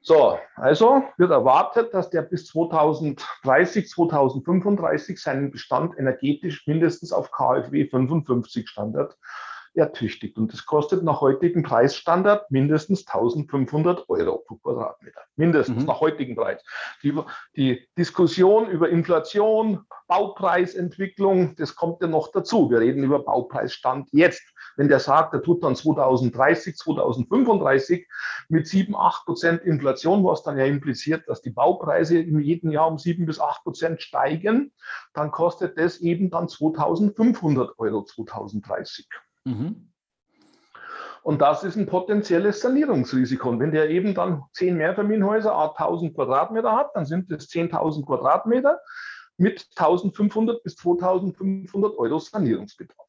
So, 0.00 0.38
also 0.54 1.02
wird 1.16 1.32
erwartet, 1.32 1.92
dass 1.92 2.10
der 2.10 2.22
bis 2.22 2.46
2030, 2.46 3.88
2035 3.88 5.20
seinen 5.20 5.50
Bestand 5.50 5.98
energetisch 5.98 6.64
mindestens 6.68 7.12
auf 7.12 7.32
KfW 7.32 7.88
55 7.88 8.68
Standard 8.68 9.16
ertüchtigt. 9.76 10.38
Und 10.38 10.52
das 10.52 10.66
kostet 10.66 11.02
nach 11.02 11.20
heutigem 11.20 11.62
Preisstandard 11.62 12.50
mindestens 12.50 13.06
1500 13.06 14.08
Euro 14.08 14.38
pro 14.46 14.56
Quadratmeter. 14.56 15.20
Mindestens 15.36 15.82
mhm. 15.82 15.86
nach 15.86 16.00
heutigem 16.00 16.36
Preis. 16.36 16.62
Die, 17.02 17.14
die, 17.56 17.86
Diskussion 17.96 18.68
über 18.68 18.88
Inflation, 18.88 19.84
Baupreisentwicklung, 20.08 21.56
das 21.56 21.74
kommt 21.74 22.00
ja 22.02 22.08
noch 22.08 22.30
dazu. 22.32 22.70
Wir 22.70 22.80
reden 22.80 23.04
über 23.04 23.20
Baupreisstand 23.20 24.08
jetzt. 24.12 24.42
Wenn 24.76 24.88
der 24.88 25.00
sagt, 25.00 25.32
er 25.32 25.42
tut 25.42 25.64
dann 25.64 25.74
2030, 25.74 26.76
2035 26.76 28.06
mit 28.48 28.66
7, 28.66 28.94
8 28.94 29.24
Prozent 29.24 29.62
Inflation, 29.62 30.24
was 30.24 30.42
dann 30.42 30.58
ja 30.58 30.66
impliziert, 30.66 31.24
dass 31.28 31.40
die 31.40 31.50
Baupreise 31.50 32.18
in 32.18 32.40
jedem 32.40 32.70
Jahr 32.70 32.88
um 32.88 32.98
7 32.98 33.24
bis 33.24 33.40
8 33.40 33.62
Prozent 33.62 34.02
steigen, 34.02 34.72
dann 35.14 35.30
kostet 35.30 35.78
das 35.78 35.98
eben 35.98 36.30
dann 36.30 36.48
2500 36.48 37.78
Euro 37.78 38.04
2030. 38.04 39.08
Mhm. 39.46 39.92
Und 41.22 41.40
das 41.40 41.64
ist 41.64 41.76
ein 41.76 41.86
potenzielles 41.86 42.60
Sanierungsrisiko. 42.60 43.48
Und 43.48 43.58
wenn 43.58 43.72
der 43.72 43.90
eben 43.90 44.14
dann 44.14 44.44
zehn 44.52 44.76
Mehrfamilienhäuser, 44.76 45.56
1000 45.56 46.14
Quadratmeter 46.14 46.72
hat, 46.72 46.90
dann 46.94 47.04
sind 47.04 47.30
das 47.32 47.48
10.000 47.48 48.06
Quadratmeter 48.06 48.78
mit 49.36 49.66
1500 49.76 50.62
bis 50.62 50.76
2500 50.76 51.98
Euro 51.98 52.18
Sanierungsbedarf. 52.18 53.08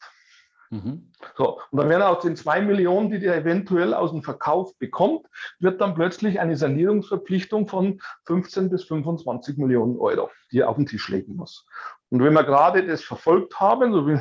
Mhm. 0.70 1.12
So, 1.38 1.60
und 1.72 1.78
dann 1.80 1.90
werden 1.90 2.02
aus 2.02 2.24
den 2.24 2.36
zwei 2.36 2.60
Millionen, 2.62 3.10
die 3.10 3.20
der 3.20 3.38
eventuell 3.38 3.94
aus 3.94 4.12
dem 4.12 4.24
Verkauf 4.24 4.78
bekommt, 4.80 5.28
wird 5.60 5.80
dann 5.80 5.96
plötzlich 5.96 6.40
eine 6.40 6.58
Sanierungsverpflichtung 6.58 7.68
von 7.68 8.02
15 8.26 8.70
bis 8.70 8.84
25 8.86 9.58
Millionen 9.58 9.98
Euro, 9.98 10.30
die 10.52 10.60
er 10.60 10.70
auf 10.70 10.76
den 10.76 10.86
Tisch 10.86 11.08
legen 11.08 11.36
muss. 11.36 11.66
Und 12.10 12.24
wenn 12.24 12.34
wir 12.34 12.44
gerade 12.44 12.86
das 12.86 13.04
verfolgt 13.04 13.60
haben, 13.60 13.92
so 13.92 14.08
wie, 14.08 14.18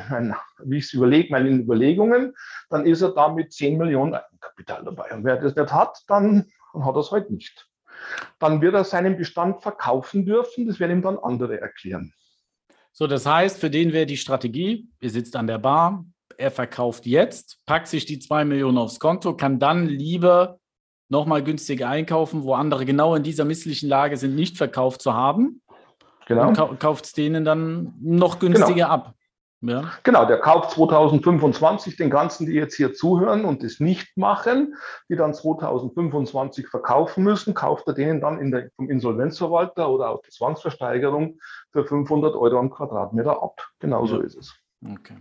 wie 0.65 0.77
ich 0.77 0.85
es 0.85 0.93
überlege, 0.93 1.31
meine 1.31 1.49
Überlegungen, 1.49 2.35
dann 2.69 2.85
ist 2.85 3.01
er 3.01 3.13
da 3.13 3.29
mit 3.29 3.53
10 3.53 3.77
Millionen 3.77 4.13
Eigenkapital 4.13 4.83
dabei. 4.83 5.11
Und 5.13 5.23
wer 5.23 5.37
das 5.37 5.55
nicht 5.55 5.71
hat, 5.71 6.03
dann, 6.07 6.47
dann 6.73 6.85
hat 6.85 6.95
er 6.95 6.99
es 6.99 7.11
halt 7.11 7.29
nicht. 7.29 7.67
Dann 8.39 8.61
wird 8.61 8.75
er 8.75 8.83
seinen 8.83 9.17
Bestand 9.17 9.61
verkaufen 9.61 10.25
dürfen, 10.25 10.67
das 10.67 10.79
werden 10.79 10.97
ihm 10.97 11.01
dann 11.01 11.17
andere 11.17 11.61
erklären. 11.61 12.13
So, 12.91 13.07
das 13.07 13.25
heißt, 13.25 13.59
für 13.59 13.69
den 13.69 13.93
wäre 13.93 14.05
die 14.05 14.17
Strategie, 14.17 14.89
ihr 14.99 15.09
sitzt 15.09 15.35
an 15.35 15.47
der 15.47 15.59
Bar, 15.59 16.03
er 16.37 16.51
verkauft 16.51 17.05
jetzt, 17.05 17.59
packt 17.65 17.87
sich 17.87 18.05
die 18.05 18.19
zwei 18.19 18.43
Millionen 18.43 18.77
aufs 18.77 18.99
Konto, 18.99 19.35
kann 19.35 19.59
dann 19.59 19.87
lieber 19.87 20.59
nochmal 21.09 21.43
günstiger 21.43 21.89
einkaufen, 21.89 22.43
wo 22.43 22.53
andere 22.53 22.85
genau 22.85 23.15
in 23.15 23.23
dieser 23.23 23.45
misslichen 23.45 23.87
Lage 23.87 24.17
sind, 24.17 24.35
nicht 24.35 24.57
verkauft 24.57 25.01
zu 25.01 25.13
haben. 25.13 25.61
Genau. 26.27 26.49
Und 26.49 26.79
kauft 26.79 27.05
es 27.05 27.13
denen 27.13 27.45
dann 27.45 27.93
noch 28.01 28.39
günstiger 28.39 28.73
genau. 28.73 28.89
ab. 28.89 29.13
Ja. 29.61 29.91
Genau, 30.03 30.25
der 30.25 30.37
kauft 30.37 30.71
2025 30.71 31.95
den 31.95 32.11
ganzen, 32.11 32.45
die 32.45 32.53
jetzt 32.53 32.75
hier 32.75 32.93
zuhören 32.93 33.43
und 33.43 33.63
das 33.63 33.79
nicht 33.79 34.15
machen, 34.15 34.75
die 35.09 35.15
dann 35.15 35.33
2025 35.33 36.67
verkaufen 36.67 37.23
müssen, 37.23 37.55
kauft 37.55 37.87
er 37.87 37.93
denen 37.93 38.21
dann 38.21 38.39
in 38.39 38.51
der, 38.51 38.69
vom 38.75 38.89
Insolvenzverwalter 38.89 39.89
oder 39.89 40.11
aus 40.11 40.21
der 40.21 40.31
Zwangsversteigerung 40.31 41.39
für 41.71 41.85
500 41.85 42.35
Euro 42.35 42.59
am 42.59 42.69
Quadratmeter 42.69 43.41
ab. 43.41 43.67
Genauso 43.79 44.19
ja. 44.19 44.25
ist 44.25 44.35
es. 44.35 44.53
Okay. 44.85 45.17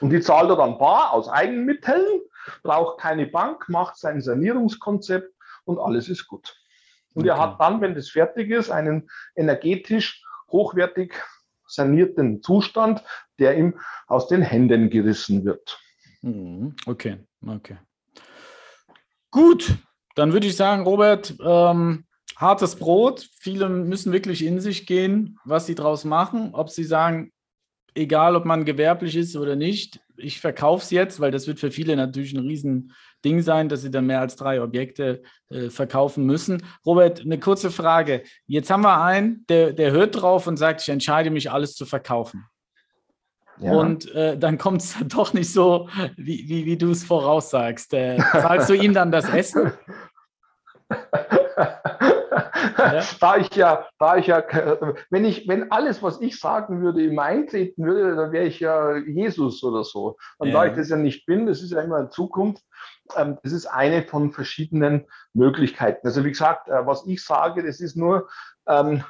Und 0.00 0.10
die 0.10 0.20
zahlt 0.20 0.50
er 0.50 0.56
dann 0.56 0.78
bar 0.78 1.12
aus 1.12 1.28
Eigenmitteln, 1.28 2.22
braucht 2.64 2.98
keine 2.98 3.26
Bank, 3.26 3.68
macht 3.68 3.98
sein 3.98 4.20
Sanierungskonzept 4.20 5.32
und 5.64 5.78
alles 5.78 6.08
ist 6.08 6.26
gut. 6.26 6.56
Und 7.14 7.22
okay. 7.22 7.30
er 7.30 7.38
hat 7.38 7.60
dann, 7.60 7.80
wenn 7.80 7.94
das 7.94 8.08
fertig 8.08 8.50
ist, 8.50 8.70
einen 8.70 9.08
energetisch 9.36 10.24
hochwertig 10.50 11.14
sanierten 11.66 12.42
Zustand, 12.42 13.02
der 13.38 13.56
ihm 13.56 13.78
aus 14.06 14.28
den 14.28 14.42
Händen 14.42 14.90
gerissen 14.90 15.44
wird. 15.44 15.78
Mhm. 16.22 16.74
Okay, 16.86 17.18
okay. 17.46 17.78
Gut, 19.30 19.76
dann 20.16 20.32
würde 20.32 20.48
ich 20.48 20.56
sagen, 20.56 20.82
Robert, 20.82 21.36
ähm, 21.44 22.04
hartes 22.36 22.76
Brot. 22.76 23.28
Viele 23.38 23.68
müssen 23.68 24.12
wirklich 24.12 24.44
in 24.44 24.60
sich 24.60 24.86
gehen, 24.86 25.38
was 25.44 25.66
sie 25.66 25.74
daraus 25.74 26.04
machen. 26.04 26.50
Ob 26.54 26.70
sie 26.70 26.84
sagen, 26.84 27.32
egal 27.94 28.34
ob 28.34 28.44
man 28.44 28.64
gewerblich 28.64 29.16
ist 29.16 29.36
oder 29.36 29.56
nicht, 29.56 30.00
ich 30.22 30.40
verkaufe 30.40 30.82
es 30.82 30.90
jetzt, 30.90 31.20
weil 31.20 31.30
das 31.30 31.46
wird 31.46 31.58
für 31.58 31.70
viele 31.70 31.96
natürlich 31.96 32.32
ein 32.32 32.46
Riesending 32.46 33.42
sein, 33.42 33.68
dass 33.68 33.82
sie 33.82 33.90
dann 33.90 34.06
mehr 34.06 34.20
als 34.20 34.36
drei 34.36 34.62
Objekte 34.62 35.22
äh, 35.50 35.70
verkaufen 35.70 36.24
müssen. 36.24 36.62
Robert, 36.84 37.20
eine 37.20 37.38
kurze 37.38 37.70
Frage. 37.70 38.22
Jetzt 38.46 38.70
haben 38.70 38.82
wir 38.82 39.02
einen, 39.02 39.44
der, 39.48 39.72
der 39.72 39.92
hört 39.92 40.20
drauf 40.20 40.46
und 40.46 40.56
sagt, 40.56 40.82
ich 40.82 40.88
entscheide 40.88 41.30
mich, 41.30 41.50
alles 41.50 41.74
zu 41.74 41.86
verkaufen. 41.86 42.46
Ja. 43.58 43.72
Und 43.72 44.10
äh, 44.14 44.38
dann 44.38 44.58
kommt 44.58 44.82
es 44.82 44.96
doch 45.08 45.32
nicht 45.32 45.52
so, 45.52 45.88
wie, 46.16 46.48
wie, 46.48 46.64
wie 46.66 46.76
du 46.76 46.90
es 46.90 47.04
voraussagst. 47.04 47.92
Äh, 47.94 48.18
zahlst 48.32 48.70
du 48.70 48.74
ihm 48.74 48.94
dann 48.94 49.12
das 49.12 49.28
Essen? 49.28 49.72
Ja. 52.78 53.02
Da 53.20 53.36
ich 53.36 53.54
ja, 53.54 53.86
da 53.98 54.16
ich 54.16 54.26
ja, 54.26 54.42
wenn 55.10 55.24
ich, 55.24 55.48
wenn 55.48 55.70
alles, 55.70 56.02
was 56.02 56.20
ich 56.20 56.38
sagen 56.38 56.82
würde, 56.82 57.04
immer 57.04 57.22
eintreten 57.22 57.84
würde, 57.84 58.16
dann 58.16 58.32
wäre 58.32 58.46
ich 58.46 58.60
ja 58.60 58.96
Jesus 58.96 59.62
oder 59.62 59.84
so. 59.84 60.16
Und 60.38 60.48
ja. 60.48 60.54
da 60.54 60.66
ich 60.66 60.76
das 60.76 60.88
ja 60.88 60.96
nicht 60.96 61.26
bin, 61.26 61.46
das 61.46 61.62
ist 61.62 61.72
ja 61.72 61.80
immer 61.80 62.00
in 62.00 62.10
Zukunft, 62.10 62.62
ähm, 63.16 63.38
das 63.42 63.52
ist 63.52 63.66
eine 63.66 64.02
von 64.02 64.32
verschiedenen 64.32 65.06
Möglichkeiten. 65.34 66.06
Also 66.06 66.24
wie 66.24 66.30
gesagt, 66.30 66.68
äh, 66.68 66.86
was 66.86 67.06
ich 67.06 67.24
sage, 67.24 67.62
das 67.64 67.80
ist 67.80 67.96
nur 67.96 68.28
ähm, 68.66 69.04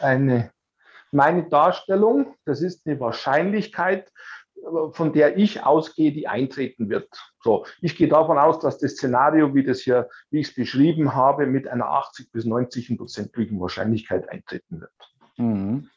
eine 0.00 0.50
meine 1.14 1.48
Darstellung, 1.48 2.34
das 2.44 2.60
ist 2.60 2.86
eine 2.86 2.98
Wahrscheinlichkeit, 2.98 4.10
von 4.92 5.12
der 5.12 5.36
ich 5.38 5.64
ausgehe, 5.64 6.12
die 6.12 6.28
eintreten 6.28 6.88
wird. 6.88 7.08
So, 7.40 7.66
ich 7.80 7.96
gehe 7.96 8.08
davon 8.08 8.38
aus, 8.38 8.60
dass 8.60 8.78
das 8.78 8.92
Szenario, 8.92 9.54
wie 9.54 9.64
das 9.64 9.80
hier, 9.80 10.08
wie 10.30 10.40
ich 10.40 10.48
es 10.48 10.54
beschrieben 10.54 11.14
habe, 11.14 11.46
mit 11.46 11.68
einer 11.68 11.86
80 11.86 12.32
bis 12.32 12.44
90 12.44 12.96
prozentigen 12.96 13.60
Wahrscheinlichkeit 13.60 14.28
eintreten 14.28 14.80
wird. 14.80 14.92
Mhm. 15.36 15.88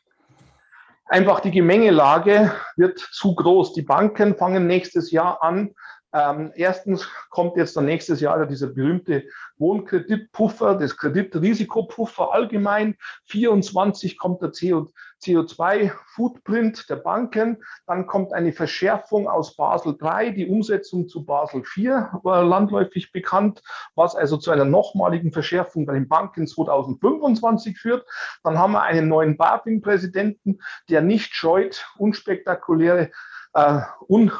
Einfach 1.09 1.39
die 1.39 1.51
Gemengelage 1.51 2.51
wird 2.75 2.99
zu 2.99 3.33
groß. 3.33 3.73
Die 3.73 3.81
Banken 3.81 4.35
fangen 4.35 4.67
nächstes 4.67 5.11
Jahr 5.11 5.41
an, 5.41 5.73
Ähm, 6.13 6.53
erstens 6.55 7.07
kommt 7.29 7.57
jetzt 7.57 7.75
dann 7.75 7.85
nächstes 7.85 8.21
Jahr 8.21 8.45
dieser 8.45 8.67
berühmte 8.67 9.25
Wohnkreditpuffer, 9.57 10.75
das 10.75 10.95
Kreditrisikopuffer 10.95 12.33
allgemein. 12.33 12.95
24 13.25 14.17
kommt 14.17 14.41
der 14.41 14.51
CO, 14.51 14.87
CO2-Footprint 15.21 16.89
der 16.89 16.95
Banken. 16.97 17.61
Dann 17.87 18.07
kommt 18.07 18.31
eine 18.33 18.53
Verschärfung 18.53 19.27
aus 19.27 19.55
Basel 19.55 19.97
III, 20.01 20.33
die 20.33 20.47
Umsetzung 20.47 21.09
zu 21.09 21.25
Basel 21.25 21.63
IV, 21.75 21.89
war 22.23 22.43
landläufig 22.43 23.11
bekannt, 23.11 23.61
was 23.95 24.15
also 24.15 24.37
zu 24.37 24.51
einer 24.51 24.65
nochmaligen 24.65 25.33
Verschärfung 25.33 25.85
bei 25.85 25.93
den 25.93 26.07
Banken 26.07 26.47
2025 26.47 27.77
führt. 27.77 28.07
Dann 28.43 28.57
haben 28.57 28.71
wir 28.71 28.83
einen 28.83 29.09
neuen 29.09 29.35
BaFin-Präsidenten, 29.35 30.59
der 30.89 31.01
nicht 31.01 31.33
scheut, 31.33 31.85
unspektakuläre, 31.97 33.11
äh, 33.53 33.81
un 34.07 34.31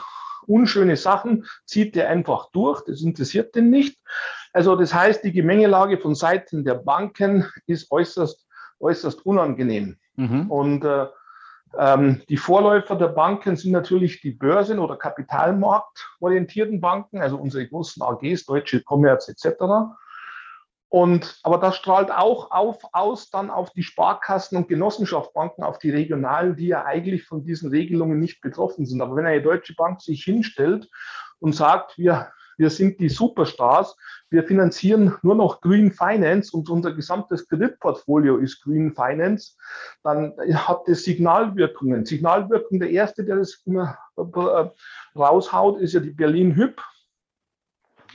unschöne 0.47 0.97
Sachen 0.97 1.45
zieht 1.65 1.95
der 1.95 2.09
einfach 2.09 2.49
durch. 2.51 2.81
Das 2.85 3.01
interessiert 3.01 3.55
den 3.55 3.69
nicht. 3.69 3.97
Also 4.53 4.75
das 4.75 4.93
heißt, 4.93 5.23
die 5.23 5.31
Gemengelage 5.31 5.97
von 5.97 6.15
Seiten 6.15 6.63
der 6.63 6.75
Banken 6.75 7.45
ist 7.67 7.91
äußerst, 7.91 8.47
äußerst 8.79 9.25
unangenehm. 9.25 9.97
Mhm. 10.15 10.49
Und 10.49 10.85
äh, 10.85 11.07
ähm, 11.77 12.21
die 12.29 12.37
Vorläufer 12.37 12.95
der 12.95 13.09
Banken 13.09 13.55
sind 13.55 13.71
natürlich 13.71 14.21
die 14.21 14.31
Börsen- 14.31 14.79
oder 14.79 14.95
kapitalmarktorientierten 14.95 16.81
Banken, 16.81 17.21
also 17.21 17.37
unsere 17.37 17.67
großen 17.67 18.01
AGs, 18.01 18.45
Deutsche 18.45 18.81
Commerz 18.81 19.27
etc. 19.27 19.63
Und, 20.89 21.39
aber 21.43 21.57
das 21.57 21.75
strahlt 21.75 22.11
auch 22.11 22.51
auf, 22.51 22.79
aus 22.93 23.29
dann 23.29 23.49
auf 23.49 23.71
die 23.71 23.83
Sparkassen 23.83 24.57
und 24.57 24.69
Genossenschaftsbanken, 24.69 25.63
auf 25.63 25.79
die 25.79 25.89
regionalen, 25.89 26.55
die 26.55 26.67
ja 26.67 26.85
eigentlich 26.85 27.25
von 27.25 27.43
diesen 27.43 27.69
Regelungen 27.69 28.19
nicht 28.19 28.39
betroffen 28.41 28.85
sind. 28.85 29.01
Aber 29.01 29.15
wenn 29.15 29.25
eine 29.25 29.41
deutsche 29.41 29.75
Bank 29.75 30.01
sich 30.01 30.23
hinstellt 30.23 30.89
und 31.39 31.53
sagt, 31.53 31.97
wir, 31.97 32.31
wir 32.57 32.69
sind 32.69 33.01
die 33.01 33.09
Superstars, 33.09 33.97
wir 34.29 34.43
finanzieren 34.43 35.15
nur 35.23 35.35
noch 35.35 35.59
Green 35.59 35.91
Finance 35.91 36.55
und 36.55 36.69
unser 36.69 36.93
gesamtes 36.93 37.47
Kreditportfolio 37.49 38.37
ist 38.37 38.63
Green 38.63 38.93
Finance, 38.93 39.55
dann 40.03 40.33
hat 40.53 40.87
das 40.87 41.03
Signalwirkungen. 41.03 42.05
Signalwirkung, 42.05 42.79
der 42.79 42.91
erste, 42.91 43.25
der 43.25 43.35
das 43.37 43.61
immer 43.65 43.97
äh, 44.17 45.19
raushaut, 45.19 45.81
ist 45.81 45.93
ja 45.93 45.99
die 45.99 46.11
Berlin 46.11 46.55
Hyp 46.55 46.81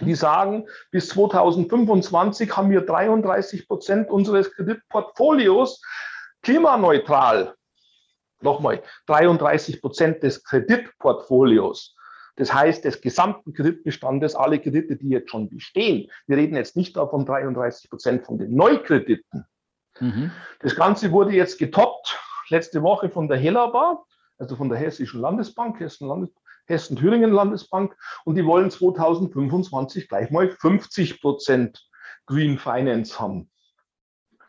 die 0.01 0.15
sagen, 0.15 0.67
bis 0.91 1.09
2025 1.09 2.57
haben 2.57 2.71
wir 2.71 2.83
33 2.83 3.69
Prozent 3.69 4.11
unseres 4.11 4.53
Kreditportfolios 4.53 5.83
klimaneutral. 6.43 7.55
Nochmal, 8.41 8.83
33 9.07 9.81
Prozent 9.81 10.23
des 10.23 10.43
Kreditportfolios. 10.45 11.95
Das 12.37 12.53
heißt, 12.53 12.85
des 12.85 13.01
gesamten 13.01 13.53
Kreditbestandes, 13.53 14.35
alle 14.35 14.59
Kredite, 14.59 14.97
die 14.97 15.11
jetzt 15.11 15.31
schon 15.31 15.49
bestehen. 15.49 16.11
Wir 16.27 16.39
reden 16.39 16.57
jetzt 16.57 16.77
nicht 16.77 16.97
davon 16.97 17.27
33 17.27 17.91
Prozent 17.91 18.25
von 18.25 18.39
den 18.39 18.55
Neukrediten. 18.55 19.45
Mhm. 20.01 20.31
Das 20.61 20.75
Ganze 20.75 21.13
wurde 21.13 21.33
jetzt 21.33 21.59
getoppt 21.59 22.19
letzte 22.49 22.83
Woche 22.83 23.11
von 23.11 23.29
der 23.29 23.37
Helaba, 23.37 24.03
also 24.39 24.57
von 24.57 24.69
der 24.69 24.79
Hessischen 24.79 25.21
Landesbank, 25.21 25.79
Hessen 25.79 26.09
Landesbank 26.09 26.43
Hessen-Thüringen 26.67 27.33
Landesbank 27.33 27.97
und 28.25 28.37
die 28.37 28.47
wollen 28.47 28.71
2025 28.71 30.09
gleich 30.09 30.31
mal 30.31 30.51
50 30.51 31.21
Prozent 31.21 31.85
Green 32.27 32.59
Finance 32.59 33.19
haben. 33.19 33.51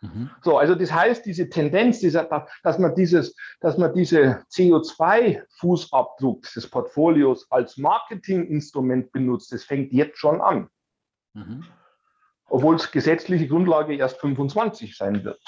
Mhm. 0.02 0.30
So, 0.42 0.58
also 0.58 0.76
das 0.76 0.92
heißt, 0.92 1.26
diese 1.26 1.50
Tendenz, 1.50 2.00
dieser, 2.00 2.28
dass 2.64 2.78
man 2.78 2.94
dieses, 2.94 3.34
dass 3.62 3.78
man 3.78 3.94
diese 3.94 4.44
CO2-Fußabdruck 4.52 6.54
des 6.54 6.70
Portfolios 6.70 7.50
als 7.50 7.78
Marketinginstrument 7.78 9.14
benutzt, 9.14 9.54
das 9.54 9.64
fängt 9.64 9.94
jetzt 9.94 10.18
schon 10.18 10.42
an. 10.42 10.68
Mhm. 11.34 11.64
Obwohl 12.54 12.76
es 12.76 12.92
gesetzliche 12.92 13.48
Grundlage 13.48 13.96
erst 13.96 14.20
25 14.22 14.96
sein 14.96 15.24
wird. 15.24 15.42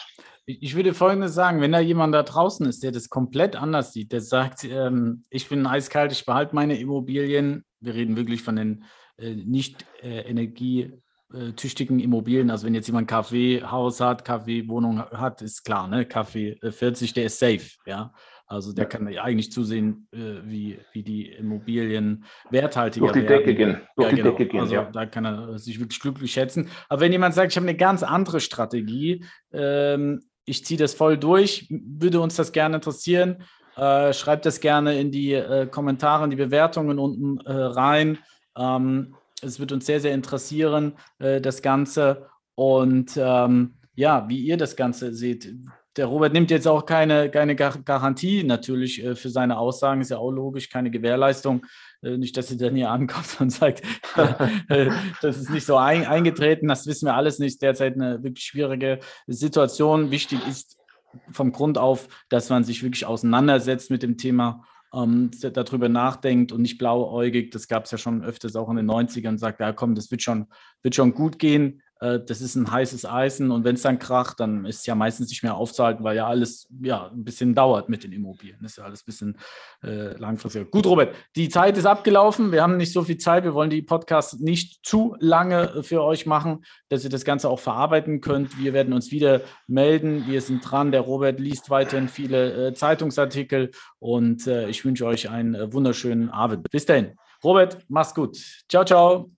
Ich 0.48 0.76
würde 0.76 0.96
Folgendes 0.96 1.36
sagen, 1.36 1.62
wenn 1.62 1.72
da 1.72 1.80
jemand 1.80 2.16
da 2.16 2.24
draußen 2.24 2.66
ist, 2.66 2.82
der 2.82 2.92
das 2.92 3.10
komplett 3.10 3.56
anders 3.56 3.94
sieht, 3.94 4.12
der 4.12 4.22
sagt, 4.22 4.64
ähm, 4.64 5.24
ich 5.30 5.48
bin 5.48 5.68
eiskalt, 5.68 6.12
ich 6.12 6.26
behalte 6.26 6.56
meine 6.56 6.80
Immobilien, 6.80 7.64
wir 7.80 7.94
reden 7.94 8.18
wirklich 8.18 8.42
von 8.42 8.56
den 8.56 8.86
äh, 9.18 9.36
nicht 9.36 9.86
äh, 10.02 10.22
energietüchtigen 10.22 12.00
Immobilien, 12.00 12.50
also 12.50 12.66
wenn 12.66 12.74
jetzt 12.74 12.88
jemand 12.88 13.08
Kaffeehaus 13.08 14.00
hat, 14.00 14.26
Kaffeewohnung 14.26 15.00
hat, 15.00 15.44
ist 15.44 15.64
klar, 15.64 15.88
ne? 15.88 16.08
Kaffee 16.08 16.58
40, 16.60 17.14
der 17.14 17.26
ist 17.26 17.38
safe, 17.38 17.70
ja. 17.86 18.14
Also 18.48 18.74
der 18.74 18.84
ja. 18.84 18.90
kann 18.90 19.08
eigentlich 19.08 19.52
zusehen, 19.52 20.08
äh, 20.12 20.42
wie, 20.44 20.80
wie 20.94 21.04
die 21.04 21.30
Immobilien 21.30 22.26
werthaltiger 22.52 23.08
werden. 23.08 23.26
Durch 23.26 23.44
die 23.44 23.46
Decke 23.46 23.56
gehen. 23.56 23.82
Durch 23.96 24.10
ja, 24.10 24.16
die 24.16 24.22
genau. 24.22 24.32
Decke 24.32 24.50
gehen, 24.50 24.60
also 24.60 24.76
ja. 24.76 24.90
da 24.92 25.06
kann 25.06 25.26
er 25.26 25.58
sich 25.58 25.80
wirklich 25.80 26.00
glücklich 26.00 26.32
schätzen. 26.32 26.70
Aber 26.88 27.02
wenn 27.02 27.12
jemand 27.12 27.34
sagt, 27.34 27.52
ich 27.52 27.58
habe 27.58 27.68
eine 27.68 27.78
ganz 27.78 28.04
andere 28.04 28.40
Strategie, 28.40 29.26
ähm, 29.52 30.22
ich 30.46 30.64
ziehe 30.64 30.78
das 30.78 30.94
voll 30.94 31.18
durch, 31.18 31.68
würde 31.70 32.20
uns 32.22 32.36
das 32.36 32.52
gerne 32.52 32.76
interessieren. 32.76 33.44
Äh, 33.76 34.14
schreibt 34.14 34.46
das 34.46 34.60
gerne 34.60 35.00
in 35.00 35.12
die 35.12 35.34
äh, 35.34 35.68
Kommentare, 35.68 36.24
in 36.24 36.30
die 36.30 36.36
Bewertungen 36.36 37.00
unten 37.00 37.40
äh, 37.46 37.52
rein. 37.52 38.20
Ähm, 38.56 39.16
es 39.42 39.60
wird 39.60 39.72
uns 39.72 39.86
sehr, 39.86 40.00
sehr 40.00 40.14
interessieren, 40.14 40.94
äh, 41.20 41.42
das 41.42 41.62
Ganze. 41.62 42.28
Und 42.54 43.18
ähm, 43.18 43.76
ja, 43.96 44.30
wie 44.30 44.40
ihr 44.40 44.58
das 44.58 44.76
Ganze 44.76 45.14
seht 45.14 45.52
der 45.98 46.08
Robert 46.08 46.34
nimmt 46.34 46.52
jetzt 46.52 46.68
auch 46.68 46.86
keine, 46.86 47.30
keine 47.30 47.56
Garantie 47.56 48.44
natürlich 48.44 49.04
äh, 49.04 49.16
für 49.16 49.30
seine 49.30 49.58
Aussagen, 49.58 50.02
ist 50.02 50.12
ja 50.12 50.18
auch 50.18 50.32
logisch, 50.32 50.70
keine 50.70 50.92
Gewährleistung. 50.92 51.66
Äh, 52.02 52.18
nicht, 52.18 52.36
dass 52.38 52.52
er 52.52 52.58
dann 52.58 52.76
hier 52.76 52.92
ankommt 52.92 53.40
und 53.40 53.52
sagt, 53.52 53.82
äh, 54.70 54.90
das 55.22 55.38
ist 55.38 55.50
nicht 55.50 55.66
so 55.66 55.78
ein, 55.78 56.06
eingetreten, 56.06 56.68
das 56.68 56.86
wissen 56.88 57.06
wir 57.06 57.16
alles 57.16 57.40
nicht. 57.40 57.62
Derzeit 57.62 57.96
eine 57.96 58.24
wirklich 58.24 58.46
schwierige 58.46 59.00
Situation. 59.28 60.12
Wichtig 60.12 60.40
ist 60.48 60.78
vom 61.32 61.52
Grund 61.52 61.78
auf, 61.78 62.08
dass 62.30 62.50
man 62.50 62.64
sich 62.64 62.84
wirklich 62.84 63.06
auseinandersetzt 63.06 63.90
mit 63.90 64.04
dem 64.04 64.18
Thema 64.18 64.66
ähm, 64.94 65.32
darüber 65.54 65.90
nachdenkt 65.90 66.52
und 66.52 66.62
nicht 66.62 66.78
blauäugig, 66.78 67.52
das 67.52 67.68
gab 67.68 67.86
es 67.86 67.92
ja 67.92 67.98
schon 67.98 68.24
öfters 68.24 68.56
auch 68.56 68.70
in 68.70 68.78
den 68.78 68.90
90ern, 68.90 69.38
sagt, 69.38 69.60
ja 69.60 69.74
komm, 69.74 69.96
das 69.96 70.12
wird 70.12 70.22
schon, 70.22 70.48
wird 70.82 70.96
schon 70.96 71.14
gut 71.14 71.40
gehen. 71.40 71.82
Äh, 72.00 72.20
das 72.26 72.42
ist 72.42 72.56
ein 72.56 72.72
heißes 72.72 73.06
Eisen 73.06 73.52
und 73.52 73.64
wenn 73.64 73.76
es 73.76 73.82
dann 73.82 74.00
kracht, 74.00 74.40
dann 74.40 74.66
ist 74.66 74.80
es 74.80 74.86
ja 74.86 74.96
meistens 74.96 75.30
nicht 75.30 75.44
mehr 75.44 75.56
aufzuhalten, 75.56 76.04
weil 76.04 76.16
ja 76.16 76.28
alles 76.28 76.68
ja, 76.82 77.08
ein 77.08 77.24
bisschen 77.24 77.56
dauert 77.56 77.90
mit 77.90 78.04
den 78.04 78.12
Immobilien. 78.12 78.58
Das 78.62 78.74
ist 78.74 78.78
ja 78.78 78.84
alles 78.84 79.02
ein 79.02 79.06
bisschen 79.06 79.38
äh, 79.84 80.18
langfristiger. 80.18 80.66
Gut, 80.66 80.86
Robert, 80.86 81.16
die 81.36 81.50
Zeit 81.50 81.78
ist 81.78 81.86
abgelaufen. 81.86 82.52
Wir 82.52 82.62
haben 82.62 82.78
nicht 82.78 82.92
so 82.92 83.04
viel 83.04 83.18
Zeit. 83.18 83.44
Wir 83.44 83.54
wollen 83.54 83.70
die 83.70 83.82
Podcasts 83.82 84.40
nicht 84.40 84.86
zu 84.86 85.16
lange 85.20 85.84
für 85.84 86.04
euch 86.04 86.26
machen, 86.26 86.66
dass 86.90 87.04
ihr 87.04 87.10
das 87.10 87.26
Ganze 87.26 87.50
auch 87.50 87.60
verarbeiten 87.60 88.22
könnt. 88.22 88.58
Wir 88.60 88.74
werden 88.74 88.94
uns 88.94 89.12
wieder 89.12 89.42
melden. 89.68 90.26
Wir 90.28 90.42
sind 90.42 90.62
dran. 90.62 90.92
Der 90.92 91.02
Robert 91.02 91.40
liest 91.40 91.70
weiterhin 91.70 92.10
viele 92.10 92.68
äh, 92.68 92.74
Zeitungsartikel 92.74 93.72
und 94.00 94.48
äh, 94.48 94.68
ich 94.70 94.84
wünsche 94.84 95.06
euch 95.06 95.30
einen 95.30 95.56
äh, 95.56 95.74
wunderschönen 95.74 96.30
Abend. 96.30 96.70
Bis 96.72 96.86
dahin. 96.86 97.16
Robert, 97.44 97.78
mach's 97.88 98.14
gut. 98.14 98.38
Ciao, 98.68 98.84
ciao. 98.84 99.35